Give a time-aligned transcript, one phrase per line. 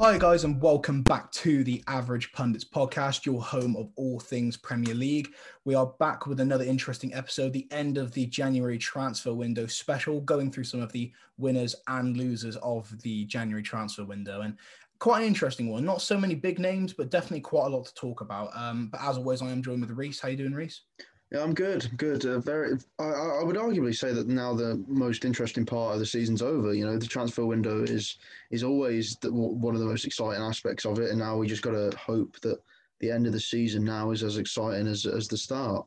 [0.00, 4.56] Hi, guys, and welcome back to the Average Pundits podcast, your home of all things
[4.56, 5.28] Premier League.
[5.66, 10.22] We are back with another interesting episode, the end of the January transfer window special,
[10.22, 14.40] going through some of the winners and losers of the January transfer window.
[14.40, 14.56] And
[15.00, 15.84] quite an interesting one.
[15.84, 18.56] Not so many big names, but definitely quite a lot to talk about.
[18.56, 20.18] Um, but as always, I am joined with Reese.
[20.18, 20.80] How you doing, Reese?
[21.30, 21.88] Yeah, I'm good.
[21.96, 22.26] Good.
[22.26, 22.72] Uh, very.
[22.98, 26.74] I, I would arguably say that now the most interesting part of the season's over.
[26.74, 28.18] You know, the transfer window is
[28.50, 31.62] is always the, one of the most exciting aspects of it, and now we just
[31.62, 32.58] got to hope that
[32.98, 35.86] the end of the season now is as exciting as as the start.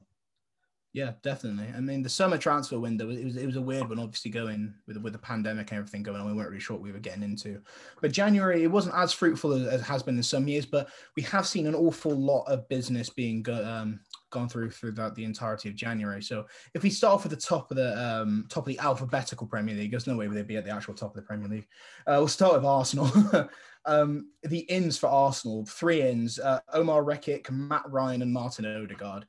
[0.94, 1.74] Yeah, definitely.
[1.76, 4.76] I mean, the summer transfer window it was it was a weird one, obviously going
[4.86, 6.28] with with the pandemic and everything going on.
[6.28, 7.60] We weren't really sure what we were getting into,
[8.00, 10.68] but January it wasn't as fruitful as, as has been in some years.
[10.68, 15.16] But we have seen an awful lot of business being go, um, gone through throughout
[15.16, 16.22] the entirety of January.
[16.22, 19.48] So if we start off at the top of the um, top of the alphabetical
[19.48, 21.68] Premier League, there's no way they'd be at the actual top of the Premier League.
[22.06, 23.10] Uh, we'll start with Arsenal.
[23.86, 29.26] um, the ins for Arsenal, three ins: uh, Omar Rekik, Matt Ryan, and Martin Odegaard.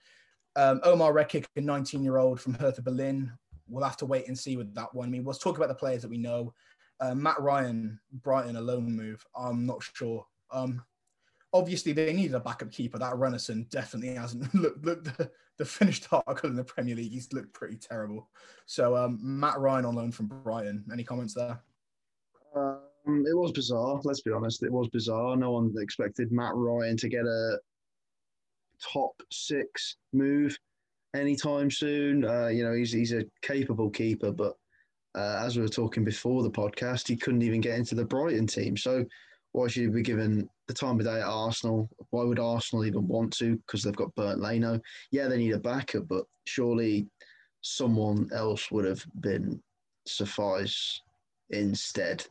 [0.57, 3.33] Um, Omar Rekik, a 19 year old from Hertha Berlin.
[3.69, 5.09] We'll have to wait and see with that one.
[5.09, 6.55] I mean, let's talk about the players that we know.
[7.01, 9.25] Uh, Matt Ryan, Brighton, a loan move.
[9.37, 10.25] I'm not sure.
[10.53, 10.83] Um,
[11.53, 12.99] obviously, they needed a backup keeper.
[12.99, 14.85] That Runarsson definitely hasn't looked.
[14.85, 18.29] Look, the, the, finished article in the Premier League, he's looked pretty terrible.
[18.67, 20.85] So, um, Matt Ryan on loan from Brighton.
[20.93, 21.61] Any comments there?
[22.55, 24.01] Um, it was bizarre.
[24.05, 24.63] Let's be honest.
[24.63, 25.37] It was bizarre.
[25.37, 27.59] No one expected Matt Ryan to get a
[28.81, 30.57] top six move
[31.15, 32.25] anytime soon.
[32.25, 34.57] Uh, you know, he's he's a capable keeper, but
[35.15, 38.47] uh, as we were talking before the podcast, he couldn't even get into the Brighton
[38.47, 38.77] team.
[38.77, 39.05] So
[39.53, 41.89] why should he be given the time of day at Arsenal?
[42.11, 43.57] Why would Arsenal even want to?
[43.57, 44.81] Because they've got Bernd Leno.
[45.13, 47.07] Yeah, they need a backup, but surely
[47.61, 49.63] someone else would have been
[50.07, 51.01] suffice
[51.51, 52.27] instead.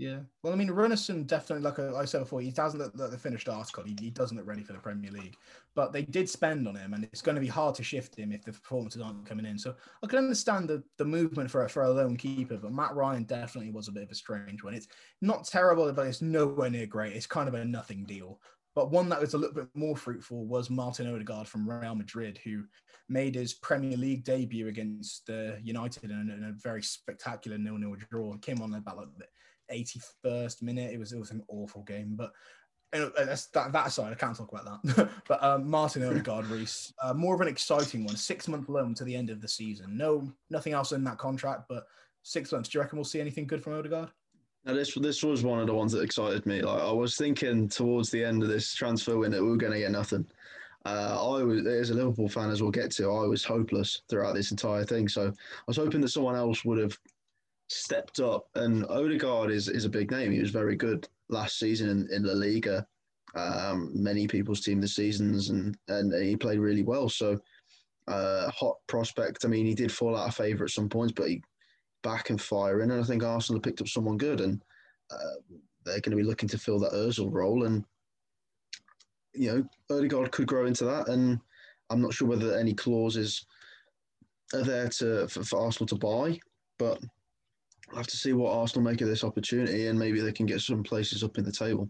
[0.00, 0.20] Yeah.
[0.42, 3.50] Well, I mean, Runarsson definitely, like I said before, he doesn't look like the finished
[3.50, 3.84] article.
[3.84, 5.36] He, he, doesn't look ready for the Premier League.
[5.74, 8.32] But they did spend on him, and it's going to be hard to shift him
[8.32, 9.58] if the performances aren't coming in.
[9.58, 13.24] So I can understand the, the movement for, for a lone keeper, but Matt Ryan
[13.24, 14.72] definitely was a bit of a strange one.
[14.72, 14.88] It's
[15.20, 17.14] not terrible, but it's nowhere near great.
[17.14, 18.40] It's kind of a nothing deal.
[18.74, 22.40] But one that was a little bit more fruitful was Martin Odegaard from Real Madrid,
[22.42, 22.64] who
[23.10, 28.34] made his Premier League debut against uh, United in, in, a very spectacular nil-nil draw.
[28.38, 29.08] Came on about like
[29.72, 30.92] 81st minute.
[30.92, 32.32] It was it was an awful game, but
[32.92, 35.10] that's that, that aside, I can't talk about that.
[35.28, 38.16] but um, Martin Odegaard, Reese, uh, more of an exciting one.
[38.16, 39.96] Six month loan to the end of the season.
[39.96, 41.86] No, nothing else in that contract, but
[42.22, 42.68] six months.
[42.68, 44.10] Do you reckon we'll see anything good from Odegaard?
[44.64, 46.62] Now this this was one of the ones that excited me.
[46.62, 49.78] Like I was thinking towards the end of this transfer window, we were going to
[49.78, 50.26] get nothing.
[50.86, 54.34] Uh, I was, as a Liverpool fan, as we'll get to, I was hopeless throughout
[54.34, 55.08] this entire thing.
[55.08, 56.98] So I was hoping that someone else would have
[57.70, 58.46] stepped up.
[58.54, 60.32] And Odegaard is, is a big name.
[60.32, 62.86] He was very good last season in, in La Liga.
[63.36, 67.08] Um, many people's team this seasons, and, and he played really well.
[67.08, 67.38] So,
[68.08, 69.44] uh, hot prospect.
[69.44, 71.42] I mean, he did fall out of favour at some points, but he
[72.02, 72.90] back and firing.
[72.90, 74.60] And I think Arsenal picked up someone good, and
[75.12, 77.66] uh, they're going to be looking to fill that Özil role.
[77.66, 77.84] And
[79.32, 79.52] you
[79.88, 81.08] know, Odegaard could grow into that.
[81.08, 81.38] And
[81.88, 83.46] I'm not sure whether any clauses
[84.54, 86.40] are there to for, for Arsenal to buy,
[86.78, 87.00] but
[87.90, 90.60] I'll have to see what Arsenal make of this opportunity, and maybe they can get
[90.60, 91.88] some places up in the table.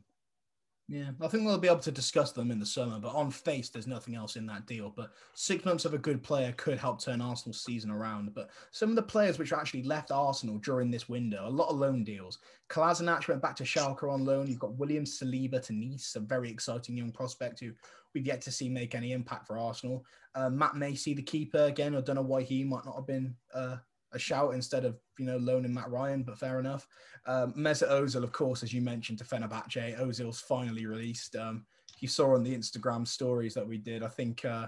[0.91, 3.69] Yeah, I think they'll be able to discuss them in the summer, but on face,
[3.69, 4.93] there's nothing else in that deal.
[4.97, 8.35] But six months of a good player could help turn Arsenal's season around.
[8.35, 11.77] But some of the players which actually left Arsenal during this window, a lot of
[11.77, 12.39] loan deals.
[12.69, 14.49] Kolasinac went back to Schalke on loan.
[14.49, 17.71] You've got William Saliba to Nice, a very exciting young prospect who
[18.13, 20.05] we've yet to see make any impact for Arsenal.
[20.35, 23.37] Uh, Matt Macey, the keeper, again, I don't know why he might not have been
[23.55, 23.77] uh,
[24.13, 26.87] a shout instead of you know loaning Matt Ryan, but fair enough.
[27.27, 29.99] Um, Mesut Ozil, of course, as you mentioned, to Fenerbahce.
[30.01, 31.37] Ozil's finally released.
[31.37, 31.67] Um,
[32.01, 34.03] you saw on the Instagram stories that we did.
[34.03, 34.67] I think uh,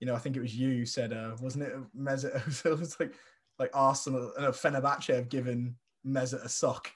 [0.00, 1.74] you know, I think it was you said, uh, wasn't it?
[1.96, 3.14] Mesut Ozil was like
[3.58, 5.76] like Arsenal and uh, Fenerbahce have given
[6.06, 6.90] Mesut a sock,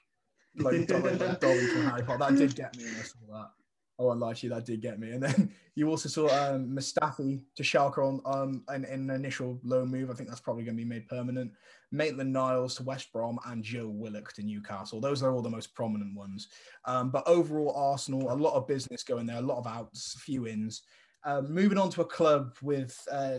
[0.56, 2.18] like, like, like Dobby from Harry Potter.
[2.18, 2.84] That did get me.
[2.84, 3.50] I saw that.
[3.98, 5.10] I won't lie to you, that did get me.
[5.10, 9.90] And then you also saw um, Mustafi to Schalke on um, an, an initial loan
[9.90, 10.10] move.
[10.10, 11.52] I think that's probably going to be made permanent.
[11.90, 15.00] Maitland Niles to West Brom and Joe Willock to Newcastle.
[15.00, 16.48] Those are all the most prominent ones.
[16.84, 20.18] Um, but overall, Arsenal, a lot of business going there, a lot of outs, a
[20.18, 20.82] few ins.
[21.24, 23.38] Um, moving on to a club with uh,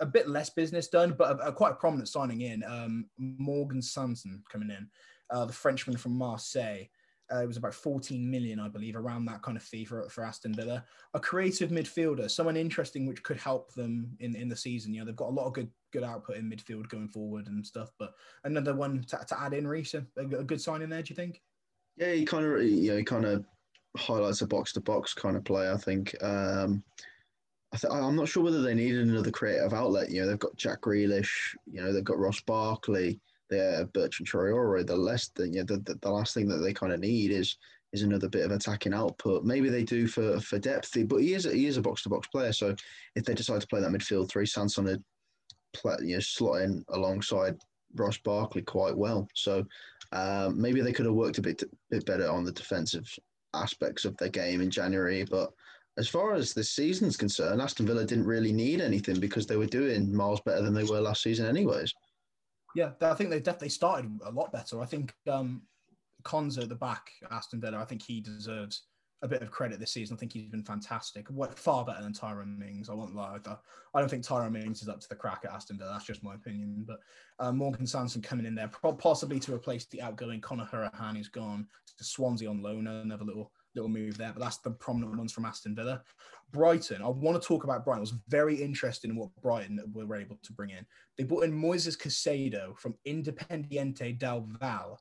[0.00, 2.62] a bit less business done, but a, a quite a prominent signing in.
[2.64, 4.88] Um, Morgan Sanson coming in,
[5.30, 6.84] uh, the Frenchman from Marseille.
[7.32, 10.24] Uh, it was about 14 million, I believe, around that kind of fee for, for
[10.24, 10.84] Aston Villa.
[11.14, 14.94] A creative midfielder, someone interesting which could help them in, in the season.
[14.94, 17.66] You know, they've got a lot of good good output in midfield going forward and
[17.66, 17.90] stuff.
[17.98, 18.14] But
[18.44, 21.16] another one to, to add in, Reese, a, a good sign in there, do you
[21.16, 21.42] think?
[21.96, 23.44] Yeah, he kind of, you know, he kind of
[23.96, 25.70] highlights a box to box kind of play.
[25.70, 26.14] I think.
[26.22, 26.82] Um,
[27.72, 30.10] I th- I'm not sure whether they needed another creative outlet.
[30.10, 31.54] You know, they've got Jack Grealish.
[31.66, 33.20] You know, they've got Ross Barkley.
[33.50, 34.86] They're Bertrand Traore.
[34.86, 37.56] The less you know, the, the, the last thing that they kind of need is
[37.92, 39.44] is another bit of attacking output.
[39.44, 42.28] Maybe they do for for depth, but he is he is a box to box
[42.28, 42.52] player.
[42.52, 42.74] So
[43.14, 45.02] if they decide to play that midfield three, Sanson would
[45.72, 47.56] play, you know, slot in alongside
[47.94, 49.28] Ross Barkley quite well.
[49.34, 49.64] So
[50.12, 53.08] um, maybe they could have worked a bit bit better on the defensive
[53.54, 55.24] aspects of their game in January.
[55.24, 55.50] But
[55.96, 59.66] as far as this season's concerned, Aston Villa didn't really need anything because they were
[59.66, 61.92] doing miles better than they were last season, anyways.
[62.78, 64.80] Yeah, I think they definitely started a lot better.
[64.80, 65.62] I think um,
[66.32, 68.84] at the back, Aston Villa, I think he deserves
[69.22, 70.16] a bit of credit this season.
[70.16, 71.26] I think he's been fantastic.
[71.56, 72.88] Far better than Tyrone Mings.
[72.88, 73.36] I won't lie.
[73.94, 75.90] I don't think Tyrone Mings is up to the crack at Aston Villa.
[75.90, 76.84] That's just my opinion.
[76.86, 77.00] But
[77.40, 81.66] uh, Morgan Sanson coming in there, possibly to replace the outgoing Conor Hourihane who's gone
[81.96, 82.86] to Swansea on loan.
[82.86, 84.32] Another little little move there.
[84.32, 86.02] But that's the prominent ones from Aston Villa.
[86.52, 87.02] Brighton.
[87.02, 88.00] I want to talk about Brighton.
[88.00, 90.86] Was very interested in what Brighton were able to bring in.
[91.16, 95.00] They brought in Moises Caicedo from Independiente del Val.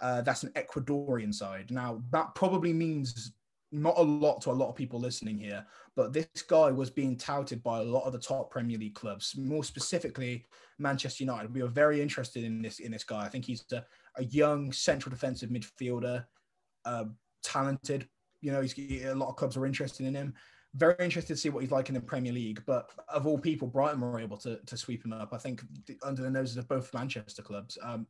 [0.00, 1.70] Uh, that's an Ecuadorian side.
[1.70, 3.32] Now, that probably means
[3.70, 7.16] not a lot to a lot of people listening here, but this guy was being
[7.16, 10.46] touted by a lot of the top Premier League clubs, more specifically
[10.78, 11.52] Manchester United.
[11.52, 13.24] We were very interested in this in this guy.
[13.24, 13.84] I think he's a,
[14.16, 16.24] a young central defensive midfielder,
[16.84, 17.04] uh,
[17.42, 18.08] talented.
[18.40, 20.34] You know, he's, a lot of clubs are interested in him.
[20.74, 22.62] Very interested to see what he's like in the Premier League.
[22.66, 25.32] But of all people, Brighton were able to, to sweep him up.
[25.32, 25.62] I think
[26.02, 27.78] under the noses of both Manchester clubs.
[27.82, 28.06] Um,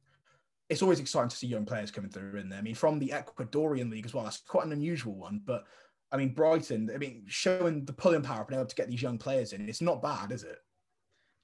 [0.69, 2.58] it's always exciting to see young players coming through in there.
[2.58, 4.25] I mean, from the Ecuadorian league as well.
[4.25, 5.64] That's quite an unusual one, but
[6.12, 6.90] I mean, Brighton.
[6.94, 9.81] I mean, showing the pulling power, being able to get these young players in, it's
[9.81, 10.58] not bad, is it?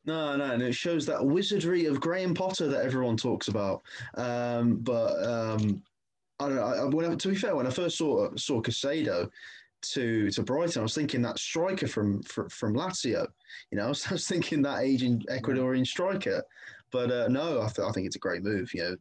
[0.06, 3.82] No, no, and it shows that wizardry of Graham Potter that everyone talks about.
[4.16, 5.82] Um, but um,
[6.40, 6.62] I don't know.
[6.64, 9.31] I, when, to be fair, when I first saw saw Caicedo
[9.82, 13.26] to to Brighton, I was thinking that striker from from, from Lazio.
[13.70, 16.42] You know, I was, I was thinking that aging Ecuadorian striker.
[16.90, 18.72] But uh, no, I, th- I think it's a great move.
[18.72, 18.96] You know,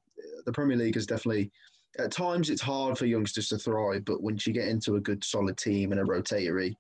[0.46, 1.52] the Premier League is definitely
[2.00, 5.24] at times it's hard for youngsters to thrive, but once you get into a good
[5.24, 6.76] solid team and a rotatory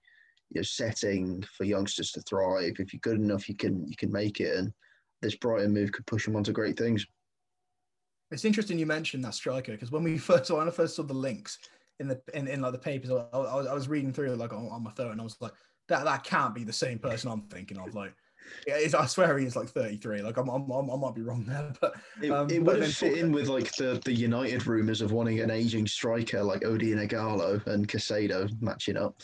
[0.50, 4.12] you know, setting for youngsters to thrive, if you're good enough, you can you can
[4.12, 4.56] make it.
[4.58, 4.74] And
[5.22, 7.06] this Brighton move could push them onto great things.
[8.34, 11.14] It's interesting you mentioned that striker because when we first when I first saw the
[11.14, 11.60] links
[12.00, 14.68] in the in, in like the papers, I, I, I was reading through like on,
[14.68, 15.54] on my phone, and I was like,
[15.88, 17.94] that that can't be the same person I'm thinking of.
[17.94, 18.14] Like
[18.68, 20.22] yeah, I swear he is like 33.
[20.22, 21.96] Like I'm, I'm, I'm i might be wrong there, but
[22.30, 25.40] um, it, it would have fit in with like the, the United rumors of wanting
[25.40, 29.22] an aging striker like Odion Ighalo and Caicedo matching up.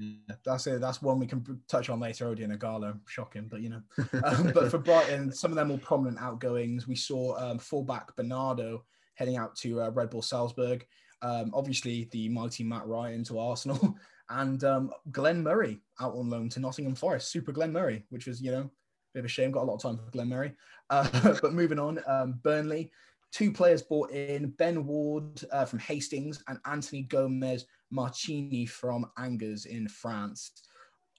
[0.00, 0.80] Yeah, that's it.
[0.80, 2.26] That's one we can touch on later.
[2.26, 3.82] Odion Ighalo, shocking, but you know.
[4.24, 6.86] Um, but for Brighton, some of them more prominent outgoings.
[6.86, 10.86] We saw um, fullback Bernardo heading out to uh, Red Bull Salzburg.
[11.22, 13.96] Um, obviously, the mighty Matt Ryan to Arsenal,
[14.30, 17.30] and um, Glenn Murray out on loan to Nottingham Forest.
[17.30, 18.70] Super Glenn Murray, which was you know a
[19.14, 19.50] bit of a shame.
[19.50, 20.52] Got a lot of time for Glenn Murray.
[20.88, 22.90] Uh, but moving on, um, Burnley.
[23.32, 29.66] Two players bought in Ben Ward uh, from Hastings and Anthony Gomez Mancini from Angers
[29.66, 30.52] in France.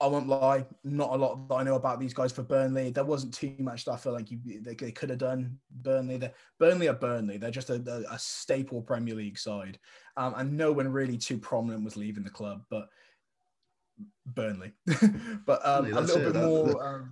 [0.01, 2.90] I won't lie, not a lot that I know about these guys for Burnley.
[2.90, 5.60] There wasn't too much that I feel like you, they, they, could have done.
[5.70, 7.38] Burnley, they're, Burnley are Burnley.
[7.38, 9.78] They're just a, a, a staple Premier League side,
[10.18, 12.63] um, and no one really too prominent was leaving the club.
[12.72, 12.90] But
[14.25, 14.72] Burnley,
[15.46, 16.24] but um, a little it.
[16.24, 16.66] bit that, more.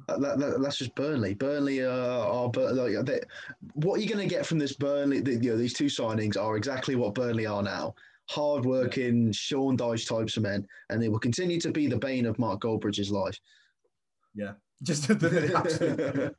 [0.08, 1.36] That, um, that, that's just Burnley.
[1.36, 3.22] Burnley uh, are like they,
[3.74, 5.20] what you're going to get from this Burnley.
[5.20, 7.94] The, you know, these two signings are exactly what Burnley are now
[8.30, 9.32] hard-working yeah.
[9.34, 12.62] Sean Dyche types of men, and they will continue to be the bane of Mark
[12.62, 13.38] Goldbridge's life.
[14.36, 16.36] Yeah, just the,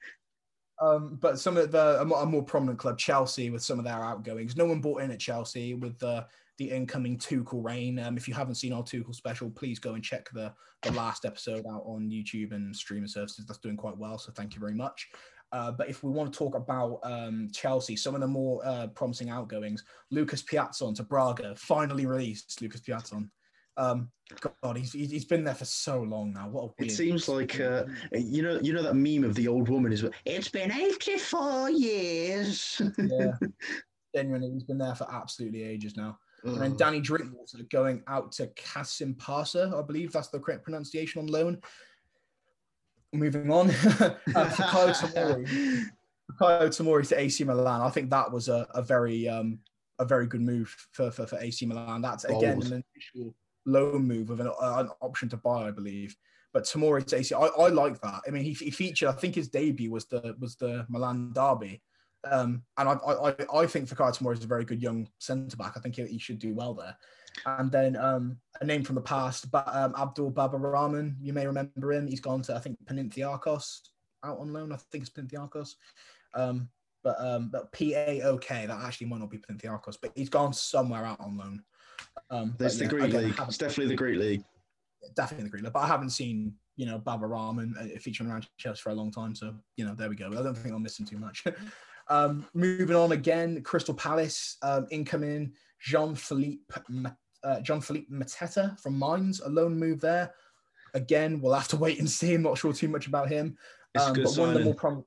[0.80, 3.84] um, but some of the a more, a more, prominent club, Chelsea, with some of
[3.84, 4.56] their outgoings.
[4.56, 6.26] No one bought in at Chelsea with the
[6.58, 7.98] the incoming Tuchel reign.
[7.98, 11.24] Um, if you haven't seen our Tuchel special, please go and check the the last
[11.24, 13.46] episode out on YouTube and streaming services.
[13.46, 14.16] That's doing quite well.
[14.16, 15.08] So thank you very much.
[15.52, 18.86] Uh, but if we want to talk about um, Chelsea, some of the more uh,
[18.88, 23.28] promising outgoings, Lucas Piazon to Braga, finally released Lucas Piazon.
[23.76, 24.10] Um,
[24.62, 26.48] God, he's he's been there for so long now.
[26.48, 29.92] What it seems like uh, you know you know that meme of the old woman
[29.92, 32.80] is it's been eighty four years.
[32.98, 33.32] yeah,
[34.14, 36.18] genuinely, he's been there for absolutely ages now.
[36.44, 41.26] And then Danny Drinkwater going out to Kasimpasa, I believe that's the correct pronunciation on
[41.26, 41.60] loan
[43.12, 45.84] moving on, uh, Fikayo Tomori,
[46.40, 47.80] Tomori to AC Milan.
[47.80, 49.58] I think that was a, a very um,
[49.98, 52.02] a very good move for, for, for AC Milan.
[52.02, 53.34] That's again an initial
[53.66, 56.16] loan move with an, an, option to buy, I believe.
[56.52, 58.22] But Tomori to AC, I, I like that.
[58.26, 59.08] I mean, he, he featured.
[59.08, 61.80] I think his debut was the was the Milan derby,
[62.24, 65.74] Um, and I, I, I think Fikayo Tomori is a very good young centre back.
[65.76, 66.96] I think he, he should do well there.
[67.46, 71.46] And then um, a name from the past, but um, Abdul Baba Rahman, you may
[71.46, 72.06] remember him.
[72.06, 73.80] He's gone to, I think, Panathinaikos
[74.24, 74.72] out on loan.
[74.72, 75.74] I think it's Panathinaikos.
[76.34, 76.68] Um,
[77.02, 81.20] but um, but PAOK, that actually might not be Panathinaikos, but he's gone somewhere out
[81.20, 81.62] on loan.
[82.30, 83.34] Um, There's the yeah, Greek again, League.
[83.40, 84.44] It's definitely the Greek League.
[85.16, 85.72] Definitely the Greek League.
[85.72, 89.10] But I haven't seen, you know, Baba Rahman uh, featuring around Chelsea for a long
[89.10, 89.34] time.
[89.34, 90.28] So, you know, there we go.
[90.28, 91.44] I don't think I'm missing too much.
[92.08, 96.62] um, moving on again, Crystal Palace um, incoming Jean Philippe
[97.44, 100.32] uh, John Philippe Mateta from Mainz, a loan move there.
[100.94, 102.34] Again, we'll have to wait and see.
[102.34, 103.56] I'm not sure too much about him.
[103.98, 104.40] Um, but signing.
[104.40, 105.04] one of the more prom-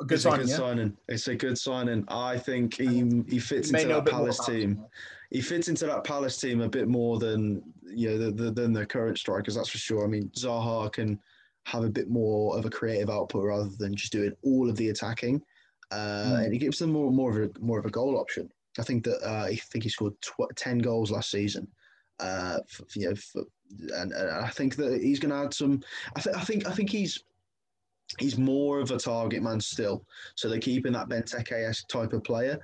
[0.00, 0.56] a good, it's signing, a good yeah?
[0.56, 0.96] signing.
[1.08, 2.04] It's a good signing.
[2.08, 4.84] I think he he fits into that Palace team.
[5.30, 8.72] He fits into that Palace team a bit more than you know the, the, than
[8.72, 9.54] the current strikers.
[9.54, 10.04] That's for sure.
[10.04, 11.18] I mean, Zaha can
[11.64, 14.88] have a bit more of a creative output rather than just doing all of the
[14.88, 15.42] attacking,
[15.90, 16.44] uh, mm.
[16.44, 18.50] and it gives them more more of a more of a goal option.
[18.78, 21.68] I think that uh, I think he scored tw- ten goals last season.
[22.20, 23.42] Uh, for, you know, for,
[23.96, 25.82] and, and, I think that he's going to add some.
[26.16, 27.22] I, th- I think I think he's
[28.18, 30.04] he's more of a target man still.
[30.34, 32.58] So they're keeping that Benteke type of player,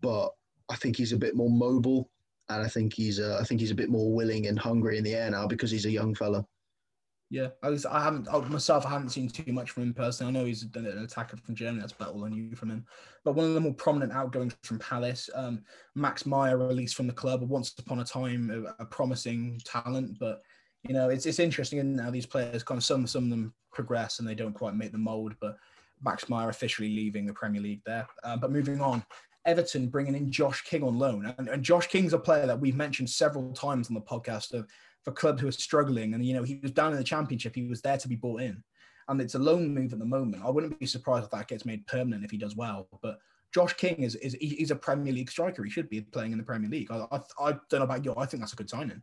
[0.00, 0.30] but
[0.68, 2.10] I think he's a bit more mobile,
[2.48, 5.04] and I think he's uh, I think he's a bit more willing and hungry in
[5.04, 6.44] the air now because he's a young fella.
[7.28, 7.84] Yeah, I was.
[7.84, 8.86] I haven't I, myself.
[8.86, 10.30] I haven't seen too much from him personally.
[10.30, 11.80] I know he's done an attacker from Germany.
[11.80, 12.86] That's about all I knew from him.
[13.24, 15.62] But one of the more prominent outgoings from Palace, um,
[15.96, 17.42] Max Meyer, released from the club.
[17.42, 20.40] Once upon a time, a, a promising talent, but
[20.86, 24.20] you know, it's it's interesting now these players kind of some some of them progress
[24.20, 25.34] and they don't quite make the mold.
[25.40, 25.56] But
[26.04, 28.06] Max Meyer officially leaving the Premier League there.
[28.22, 29.04] Uh, but moving on,
[29.46, 32.76] Everton bringing in Josh King on loan, and, and Josh King's a player that we've
[32.76, 34.68] mentioned several times on the podcast of
[35.06, 36.12] for clubs who are struggling.
[36.12, 38.42] And you know, he was down in the Championship; he was there to be bought
[38.42, 38.62] in,
[39.08, 40.42] and it's a loan move at the moment.
[40.44, 43.18] I wouldn't be surprised if that gets made permanent if he does well, but.
[43.54, 45.64] Josh King is, is he's a Premier League striker.
[45.64, 46.90] He should be playing in the Premier League.
[46.90, 48.12] I, I, I don't know about you.
[48.14, 49.02] I think that's a good signing.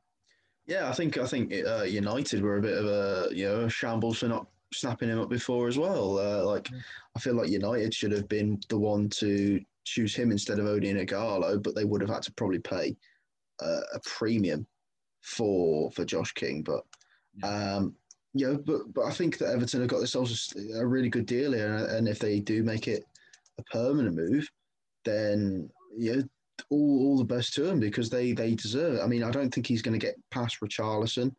[0.67, 4.19] Yeah, I think I think uh, United were a bit of a you know shambles
[4.19, 6.19] for not snapping him up before as well.
[6.19, 6.79] Uh, like mm.
[7.15, 11.03] I feel like United should have been the one to choose him instead of Odion
[11.03, 12.95] Ighalo, but they would have had to probably pay
[13.60, 14.67] uh, a premium
[15.24, 16.62] for for Josh King.
[16.62, 16.84] But
[17.38, 17.75] yeah.
[17.77, 17.96] um,
[18.34, 21.25] you know, but but I think that Everton have got themselves a, a really good
[21.25, 23.03] deal here, and if they do make it
[23.58, 24.48] a permanent move,
[25.06, 26.24] then you know
[26.70, 28.96] all, all the best to him because they they deserve.
[28.96, 29.01] It.
[29.01, 31.34] I mean, I don't think he's going to get past Richarlison,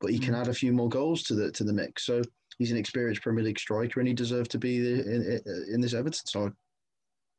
[0.00, 0.40] but he can mm.
[0.40, 2.06] add a few more goals to the to the mix.
[2.06, 2.22] So
[2.58, 5.40] he's an experienced Premier League striker, and he deserves to be in, in,
[5.74, 6.52] in this Everton side.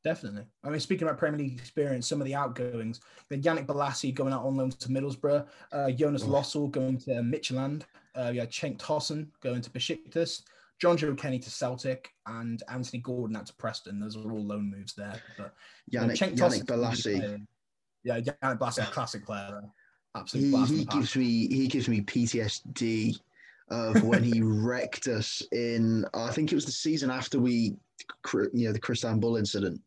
[0.04, 0.46] Definitely.
[0.64, 4.34] I mean, speaking about Premier League experience, some of the outgoings, then Yannick Bolasie going
[4.34, 6.24] out on loan to Middlesbrough, uh, Jonas.
[6.24, 7.84] Lössl going to Midtjylland,
[8.16, 10.42] uh, yeah, Cenk Tosun going to Besiktas,
[10.82, 14.00] Jonjoe Kenny to Celtic and Anthony Gordon out to Preston.
[14.00, 15.22] Those are all loan moves there.
[15.38, 15.54] But
[15.94, 17.46] Yannick, Yannick Bolasie.
[18.04, 19.62] Yeah, Yannick Bolasie, a classic player.
[20.16, 20.66] Absolutely.
[20.66, 23.20] He, he gives me he gives me PTSD
[23.70, 27.76] of when he wrecked us in I think it was the season after we
[28.54, 29.80] you know the Christian Bull incident.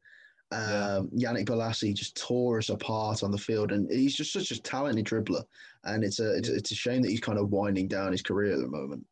[0.55, 1.33] Um, yeah.
[1.33, 5.07] Yannick Bolasie just tore us apart on the field, and he's just such a talented
[5.07, 5.43] dribbler.
[5.85, 8.53] And it's a it's, it's a shame that he's kind of winding down his career
[8.53, 9.05] at the moment.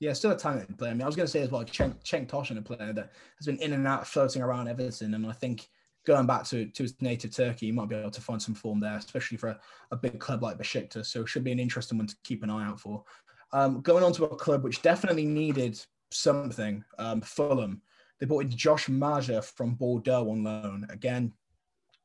[0.00, 0.90] Yeah, still a talented player.
[0.90, 3.12] I mean, I was going to say as well, Cenk, Cenk Tosun, a player that
[3.38, 5.68] has been in and out, floating around Everton, and I think
[6.06, 8.80] going back to, to his native Turkey, he might be able to find some form
[8.80, 11.06] there, especially for a, a big club like Besiktas.
[11.06, 13.04] So it should be an interesting one to keep an eye out for.
[13.52, 15.80] Um, going on to a club which definitely needed
[16.10, 17.82] something, um, Fulham.
[18.18, 20.86] They brought in Josh Maja from Bordeaux on loan.
[20.90, 21.32] Again,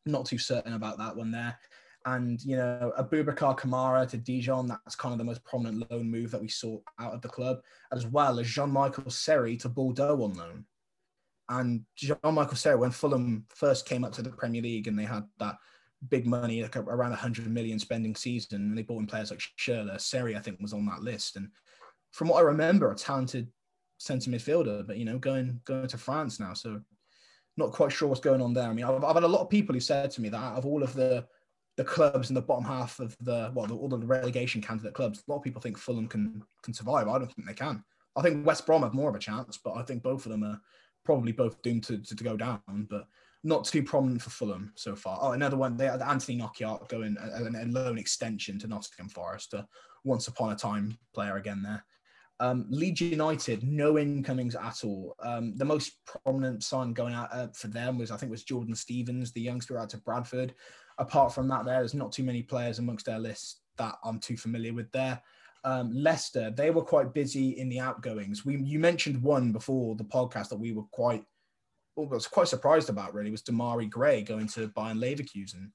[0.05, 1.57] not too certain about that one there.
[2.05, 6.31] And, you know, Abubakar Kamara to Dijon, that's kind of the most prominent loan move
[6.31, 10.23] that we saw out of the club, as well as Jean Michael Seri to Bordeaux
[10.23, 10.65] on loan.
[11.49, 15.03] And Jean Michael Seri, when Fulham first came up to the Premier League and they
[15.03, 15.57] had that
[16.09, 20.01] big money, like around 100 million spending season, and they brought in players like Schürrle,
[20.01, 21.35] Seri, I think, was on that list.
[21.35, 21.49] And
[22.11, 23.47] from what I remember, a talented
[24.01, 26.53] centre midfielder, but, you know, going going to France now.
[26.53, 26.81] So
[27.57, 28.69] not quite sure what's going on there.
[28.69, 30.57] I mean, I've, I've had a lot of people who said to me that out
[30.57, 31.25] of all of the
[31.77, 35.19] the clubs in the bottom half of the well, the, all the relegation candidate clubs.
[35.19, 37.07] A lot of people think Fulham can can survive.
[37.07, 37.83] I don't think they can.
[38.15, 40.43] I think West Brom have more of a chance, but I think both of them
[40.43, 40.59] are
[41.05, 42.61] probably both doomed to, to, to go down.
[42.89, 43.07] But
[43.43, 45.17] not too prominent for Fulham so far.
[45.21, 45.77] Oh, another one.
[45.77, 49.67] They had Anthony Knockaert going a, a, loan extension to Nottingham Forest, a
[50.03, 51.83] once upon a time player again there.
[52.41, 55.15] Um, Leeds United, no incomings at all.
[55.23, 58.75] Um, the most prominent sign going out uh, for them was, I think, was Jordan
[58.75, 60.53] Stevens, the youngster out to Bradford
[61.01, 64.73] apart from that, there's not too many players amongst their list that I'm too familiar
[64.73, 65.21] with there.
[65.63, 68.45] Um, Leicester, they were quite busy in the outgoings.
[68.45, 71.23] We you mentioned one before the podcast that we were quite
[71.95, 75.71] well, was quite surprised about really was Demarai Gray going to Bayern Leverkusen,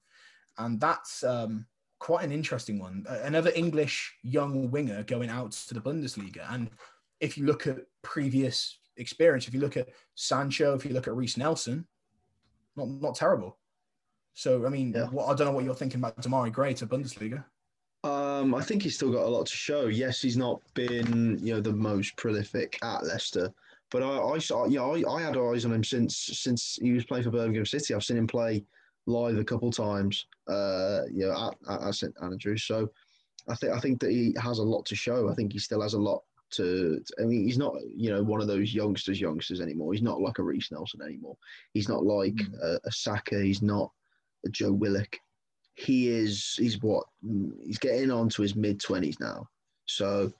[0.58, 1.66] and that's um,
[1.99, 3.05] quite an interesting one.
[3.09, 6.71] Another English young winger going out to the Bundesliga, and
[7.21, 11.15] if you look at previous experience, if you look at Sancho, if you look at
[11.15, 11.87] Reiss Nelson,
[12.76, 13.59] not not terrible.
[14.35, 15.07] So I mean, yeah.
[15.07, 17.45] what, I don't know what you're thinking about Demarai Gray to Bundesliga.
[18.05, 19.87] Um, I think he's still got a lot to show.
[19.87, 23.50] Yes, he's not been you know the most prolific at Leicester,
[23.91, 27.07] but I, I saw yeah I, I had eyes on him since since he was
[27.07, 27.95] playing for Birmingham City.
[27.95, 28.65] I've seen him play
[29.06, 30.26] live a couple times.
[30.48, 32.64] Uh, you know at, at, St Andrews.
[32.64, 32.90] So
[33.48, 35.28] I think I think that he has a lot to show.
[35.28, 38.40] I think he still has a lot to, I mean, he's not, you know, one
[38.40, 39.92] of those youngsters, youngsters anymore.
[39.92, 41.36] He's not like a Reiss Nelson anymore.
[41.72, 42.54] He's not like mm.
[42.62, 43.42] a, a Saka.
[43.42, 43.90] He's not
[44.44, 45.16] a Joe Willock.
[45.75, 47.04] He is, he's what,
[47.64, 49.48] he's getting on to his mid 20s now.
[49.86, 50.32] So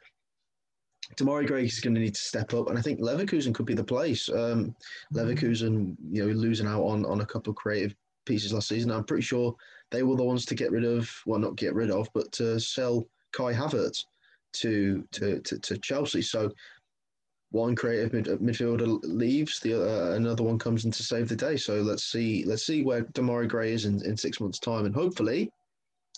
[1.17, 2.69] Demarai Gray is going to need to step up.
[2.69, 4.29] And I think Leverkusen could be the place.
[4.29, 4.75] Um, mm.
[5.15, 7.95] Leverkusen, you know, losing out on, on a couple of creative
[8.27, 8.91] pieces last season.
[8.91, 9.55] I'm pretty sure
[9.91, 12.61] they were the ones to get rid of, well, not get rid of, but to
[12.61, 14.05] sell Kai Havertz
[14.55, 16.23] to to to, to Chelsea.
[16.23, 16.51] So
[17.51, 21.57] one creative mid, midfielder leaves, the uh, another one comes in to save the day.
[21.57, 24.95] So let's see let's see where Demarai Gray is in, in six months' time, and
[24.95, 25.51] hopefully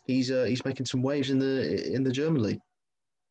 [0.04, 2.60] he's uh, he's making some waves in the in the German league.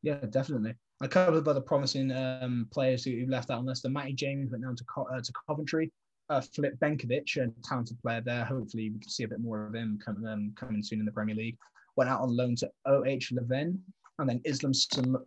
[0.04, 0.76] Yeah, definitely.
[1.02, 3.82] I covered of other promising um, players who left out on this.
[3.82, 5.92] The Matty James went down to Co- uh, to Coventry.
[6.30, 8.44] Uh, Filip Benkovic, a talented player there.
[8.44, 11.12] Hopefully, we can see a bit more of him come, um, coming soon in the
[11.12, 11.58] Premier League.
[11.96, 13.78] Went out on loan to OH Leuven
[14.20, 14.74] and then Islam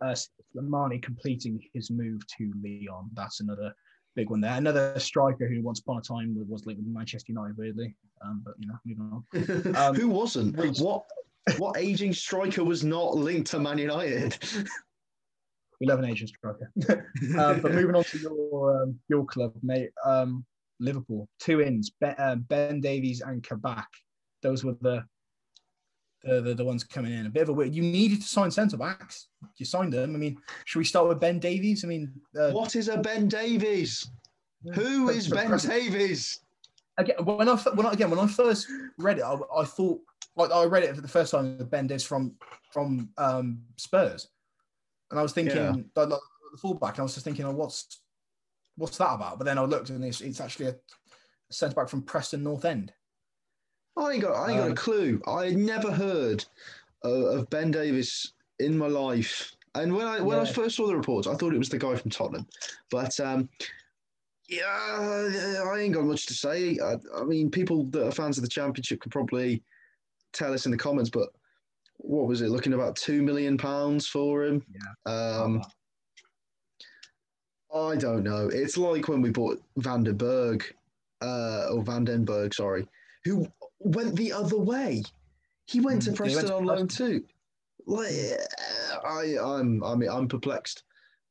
[0.01, 0.15] uh,
[0.55, 3.09] Slimani completing his move to Lyon.
[3.13, 3.73] That's another
[4.15, 4.55] big one there.
[4.55, 7.95] Another striker who once upon a time was linked with Manchester United, weirdly.
[8.23, 9.75] Um, but you know, moving on.
[9.75, 10.55] Um, who wasn't?
[10.79, 11.03] What
[11.57, 14.37] what aging striker was not linked to Man United?
[15.79, 16.71] we love an aging striker.
[17.39, 19.91] um, but moving on to your um, your club, mate.
[20.05, 20.45] Um,
[20.81, 22.35] Liverpool, two ins, ben, uh,
[22.79, 23.87] Davies and Kabak.
[24.41, 25.03] Those were the
[26.23, 27.25] the, the, the ones coming in.
[27.25, 27.73] A bit of a weird.
[27.73, 29.27] You needed to sign centre backs.
[29.57, 30.15] You signed them.
[30.15, 31.83] I mean, should we start with Ben Davies?
[31.83, 34.09] I mean, uh, what is a Ben Davies?
[34.73, 36.41] Who is Ben Davies?
[36.97, 38.67] Again, when I when I, again when I first
[38.97, 39.99] read it, I, I thought
[40.35, 41.57] like I read it for the first time.
[41.71, 42.35] Ben Davies from
[42.71, 44.27] from um, Spurs,
[45.09, 45.75] and I was thinking yeah.
[45.95, 46.19] like, like,
[46.51, 46.99] the fullback.
[46.99, 48.01] I was just thinking, oh, what's
[48.81, 49.37] what's that about?
[49.37, 50.75] But then I looked and it's, it's actually a
[51.51, 52.91] centre back from Preston North End.
[53.95, 55.21] I ain't got, I ain't got a um, clue.
[55.27, 56.43] I had never heard
[57.03, 59.55] of, of, Ben Davies in my life.
[59.75, 60.43] And when I when yeah.
[60.43, 62.47] I first saw the reports, I thought it was the guy from Tottenham.
[62.89, 63.49] But um,
[64.49, 66.77] yeah, I ain't got much to say.
[66.83, 69.63] I, I, mean, people that are fans of the Championship could probably
[70.33, 71.09] tell us in the comments.
[71.09, 71.29] But
[71.97, 72.49] what was it?
[72.49, 74.63] Looking about two million pounds for him.
[74.73, 75.11] Yeah.
[75.11, 75.61] Um,
[77.73, 78.49] I don't know.
[78.49, 80.63] It's like when we bought Van den Berg,
[81.21, 82.87] uh, or Van den Berg, sorry,
[83.23, 83.47] who
[83.79, 85.03] went the other way.
[85.65, 87.23] He went to mm, Preston went to on loan too.
[87.87, 88.11] Like,
[89.05, 90.83] I, I'm, I mean, I'm perplexed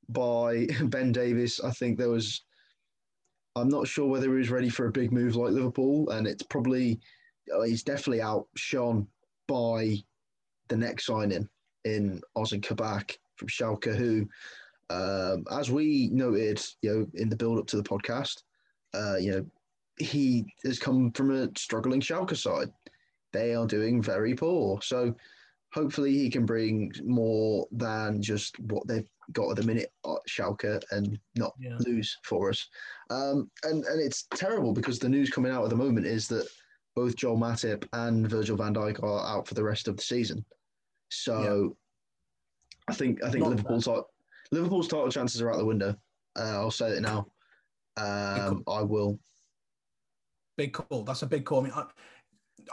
[0.08, 1.60] by Ben Davies.
[1.60, 2.42] I think there was.
[3.56, 6.44] I'm not sure whether he was ready for a big move like Liverpool, and it's
[6.44, 7.00] probably
[7.54, 9.06] uh, he's definitely outshone
[9.48, 9.96] by
[10.68, 11.48] the next signing
[11.84, 14.28] in Ozan Kabak from Schalke, who,
[14.90, 18.42] um, as we noted, you know, in the build up to the podcast,
[18.92, 19.46] uh, you know,
[19.98, 22.70] he has come from a struggling Schalke side.
[23.32, 24.80] They are doing very poor.
[24.82, 25.14] So
[25.72, 30.82] hopefully he can bring more than just what they've got at the minute at Schalke
[30.90, 31.76] and not yeah.
[31.86, 32.66] lose for us.
[33.10, 36.48] Um, and, and it's terrible because the news coming out at the moment is that
[36.96, 40.44] both Joel Matip and Virgil van Dijk are out for the rest of the season.
[41.10, 41.74] So yeah.
[42.88, 43.88] I think I think not Liverpool's
[44.52, 45.94] Liverpool's title chances are out the window.
[46.36, 47.26] Uh, I'll say it now.
[47.96, 49.18] Um, I will
[50.56, 51.04] big call.
[51.04, 51.60] That's a big call.
[51.60, 51.84] I mean, I,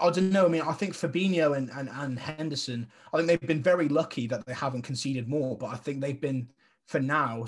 [0.02, 0.46] I don't know.
[0.46, 4.28] I mean, I think Fabinho and, and, and Henderson, I think they've been very lucky
[4.28, 6.50] that they haven't conceded more, but I think they've been,
[6.88, 7.46] for now,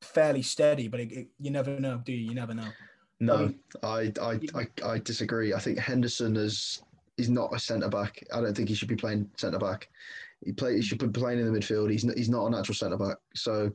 [0.00, 0.88] fairly steady.
[0.88, 2.28] But it, it, you never know, do you?
[2.28, 2.68] You never know.
[3.20, 5.54] No, um, I, I, I, I disagree.
[5.54, 6.82] I think Henderson is
[7.16, 8.24] he's not a centre back.
[8.32, 9.88] I don't think he should be playing centre back.
[10.44, 11.90] He play he should be playing in the midfield.
[11.90, 13.16] He's not, he's not a natural centre back.
[13.34, 13.70] So,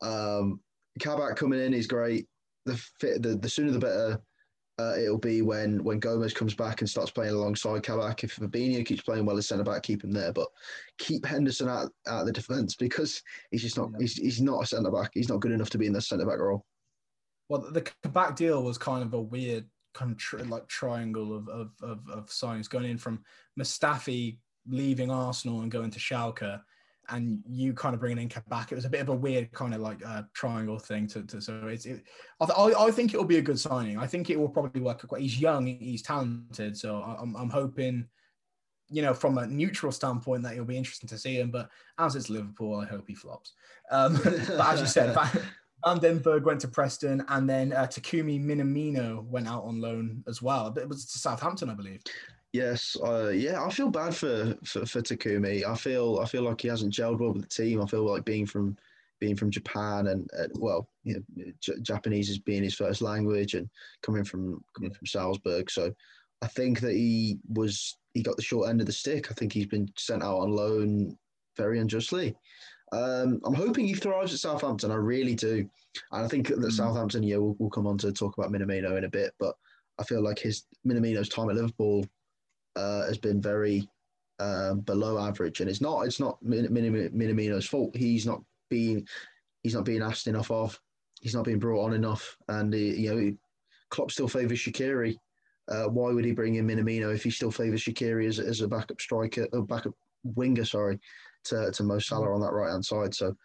[0.00, 0.60] um,
[1.00, 2.28] Kabak coming in is great.
[2.66, 4.22] The fit, the, the sooner the better
[4.78, 8.24] uh, it'll be when when Gomez comes back and starts playing alongside Kabak.
[8.24, 10.48] If Fabinho keeps playing well as centre back, keep him there, but
[10.98, 13.98] keep Henderson out, out of the defence because he's just not yeah.
[14.00, 15.10] he's, he's not a centre back.
[15.14, 16.64] He's not good enough to be in the centre back role.
[17.48, 21.48] Well, the Kabak deal was kind of a weird kind of tri- like triangle of,
[21.48, 23.22] of of of signings going in from
[23.60, 26.60] Mustafi leaving Arsenal and going to Schalke,
[27.08, 28.72] and you kind of bringing in back.
[28.72, 31.06] It was a bit of a weird kind of like uh, triangle thing.
[31.08, 32.02] To, to so it's it,
[32.40, 33.98] I, th- I, think it will be a good signing.
[33.98, 35.06] I think it will probably work.
[35.06, 38.06] Quite, he's young, he's talented, so I'm I'm hoping.
[38.88, 41.50] You know, from a neutral standpoint, that it'll be interesting to see him.
[41.50, 43.54] But as it's Liverpool, I hope he flops.
[43.90, 45.16] Um, but as you said,
[45.84, 50.22] Van den Berg went to Preston, and then uh, Takumi Minamino went out on loan
[50.28, 50.72] as well.
[50.76, 52.02] It was to Southampton, I believe.
[52.52, 55.64] Yes, uh, yeah, I feel bad for, for, for Takumi.
[55.64, 57.80] I feel I feel like he hasn't gelled well with the team.
[57.80, 58.76] I feel like being from
[59.20, 63.54] being from Japan and uh, well, you know, J- Japanese is being his first language
[63.54, 63.70] and
[64.02, 65.70] coming from coming from Salzburg.
[65.70, 65.94] So
[66.42, 69.30] I think that he was he got the short end of the stick.
[69.30, 71.16] I think he's been sent out on loan
[71.56, 72.36] very unjustly.
[72.92, 74.90] Um, I'm hoping he thrives at Southampton.
[74.90, 75.66] I really do.
[76.10, 76.70] And I think that mm.
[76.70, 79.54] Southampton, yeah, we'll, we'll come on to talk about Minamino in a bit, but
[79.98, 82.04] I feel like his Minamino's time at Liverpool
[82.76, 83.88] uh, has been very
[84.38, 87.96] um, below average, and it's not it's not Minamino's fault.
[87.96, 89.06] He's not being
[89.62, 90.78] he's not being asked enough of.
[91.20, 93.36] He's not being brought on enough, and he, you know
[93.90, 95.16] Klopp still favours Shaqiri.
[95.68, 98.68] Uh, why would he bring in Minamino if he still favours Shaqiri as, as a
[98.68, 100.64] backup striker, a backup winger?
[100.64, 100.98] Sorry,
[101.44, 103.14] to to Mo Salah on that right hand side.
[103.14, 103.36] So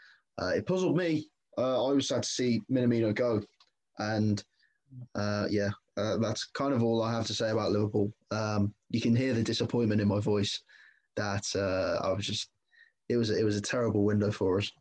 [0.41, 1.27] uh, it puzzled me.
[1.57, 3.41] Uh, I was sad to see Minamino go,
[3.99, 4.43] and
[5.15, 8.13] uh, yeah, uh, that's kind of all I have to say about Liverpool.
[8.31, 10.61] Um, you can hear the disappointment in my voice
[11.15, 12.49] that uh, I was just
[13.09, 14.71] it was it was a terrible window for us.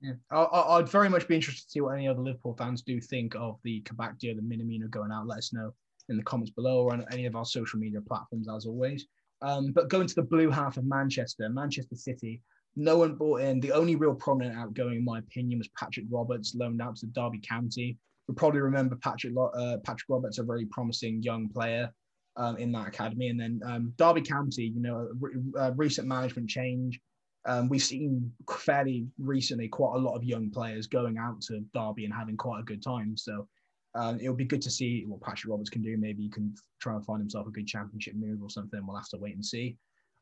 [0.00, 3.00] Yeah, I, would very much be interested to see what any other Liverpool fans do
[3.00, 5.28] think of the Kabak deal, the Minamino going out.
[5.28, 5.72] Let us know
[6.08, 9.06] in the comments below or on any of our social media platforms, as always.
[9.42, 12.42] Um, but going to the blue half of Manchester, Manchester City,
[12.74, 13.60] no one brought in.
[13.60, 17.38] The only real prominent outgoing, in my opinion, was Patrick Roberts, loaned out to Derby
[17.38, 17.96] County.
[18.26, 21.90] You'll probably remember Patrick uh, Patrick Roberts, a very promising young player
[22.36, 23.28] um, in that academy.
[23.28, 25.08] And then um, Derby County, you know,
[25.56, 27.00] a, a recent management change.
[27.44, 32.04] Um, we've seen fairly recently quite a lot of young players going out to Derby
[32.04, 33.16] and having quite a good time.
[33.16, 33.48] So
[33.94, 35.96] um, it'll be good to see what Patrick Roberts can do.
[35.98, 38.80] Maybe he can try and find himself a good championship move or something.
[38.86, 39.76] We'll have to wait and see.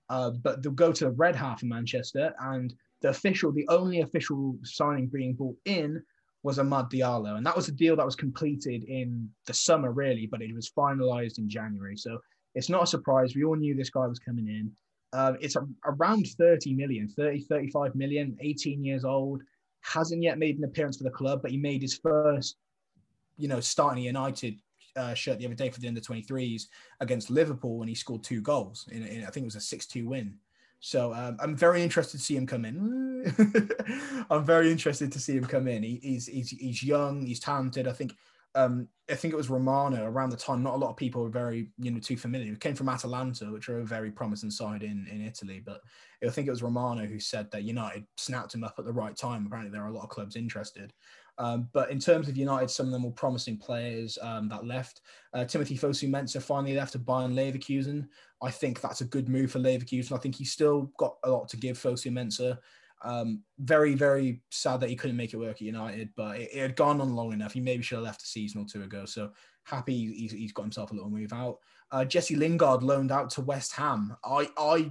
[0.09, 4.01] Uh, but they'll go to the red half in Manchester, and the official, the only
[4.01, 6.03] official signing being brought in
[6.43, 10.27] was Amad Diallo, and that was a deal that was completed in the summer, really,
[10.27, 11.97] but it was finalised in January.
[11.97, 12.19] So
[12.55, 13.35] it's not a surprise.
[13.35, 14.73] We all knew this guy was coming in.
[15.13, 19.43] Uh, it's a, around 30 million, 30, 35 million, 18 years old,
[19.83, 22.57] hasn't yet made an appearance for the club, but he made his first,
[23.37, 24.61] you know, starting United
[24.97, 26.65] uh, shirt the other day for the under 23s
[27.01, 28.89] against Liverpool when he scored two goals.
[28.91, 30.35] In, in I think it was a 6 2 win.
[30.81, 33.71] So um, I'm very interested to see him come in.
[34.31, 35.83] I'm very interested to see him come in.
[35.83, 37.87] He, he's, he's he's young, he's talented.
[37.87, 38.17] I think
[38.55, 40.63] um, I think it was Romano around the time.
[40.63, 42.51] Not a lot of people were very you know too familiar.
[42.51, 45.63] He came from Atalanta, which are a very promising side in in Italy.
[45.65, 45.81] But
[46.25, 49.17] I think it was Romano who said that United snapped him up at the right
[49.17, 49.47] time.
[49.47, 50.93] Apparently, there are a lot of clubs interested.
[51.39, 55.01] Um, but in terms of United, some of the more promising players um, that left,
[55.33, 58.07] uh, Timothy Fosu-Mensah finally left to Bayern Leverkusen.
[58.43, 60.13] I think that's a good move for Leverkusen.
[60.13, 62.59] I think he's still got a lot to give Fosu-Mensah.
[63.03, 66.61] Um, very, very sad that he couldn't make it work at United, but it, it,
[66.61, 67.55] had gone on long enough.
[67.55, 69.07] He maybe should have left a season or two ago.
[69.07, 69.31] So
[69.65, 71.59] happy he's, he's got himself a little move out.
[71.91, 74.17] Uh, Jesse Lingard loaned out to West Ham.
[74.25, 74.91] I I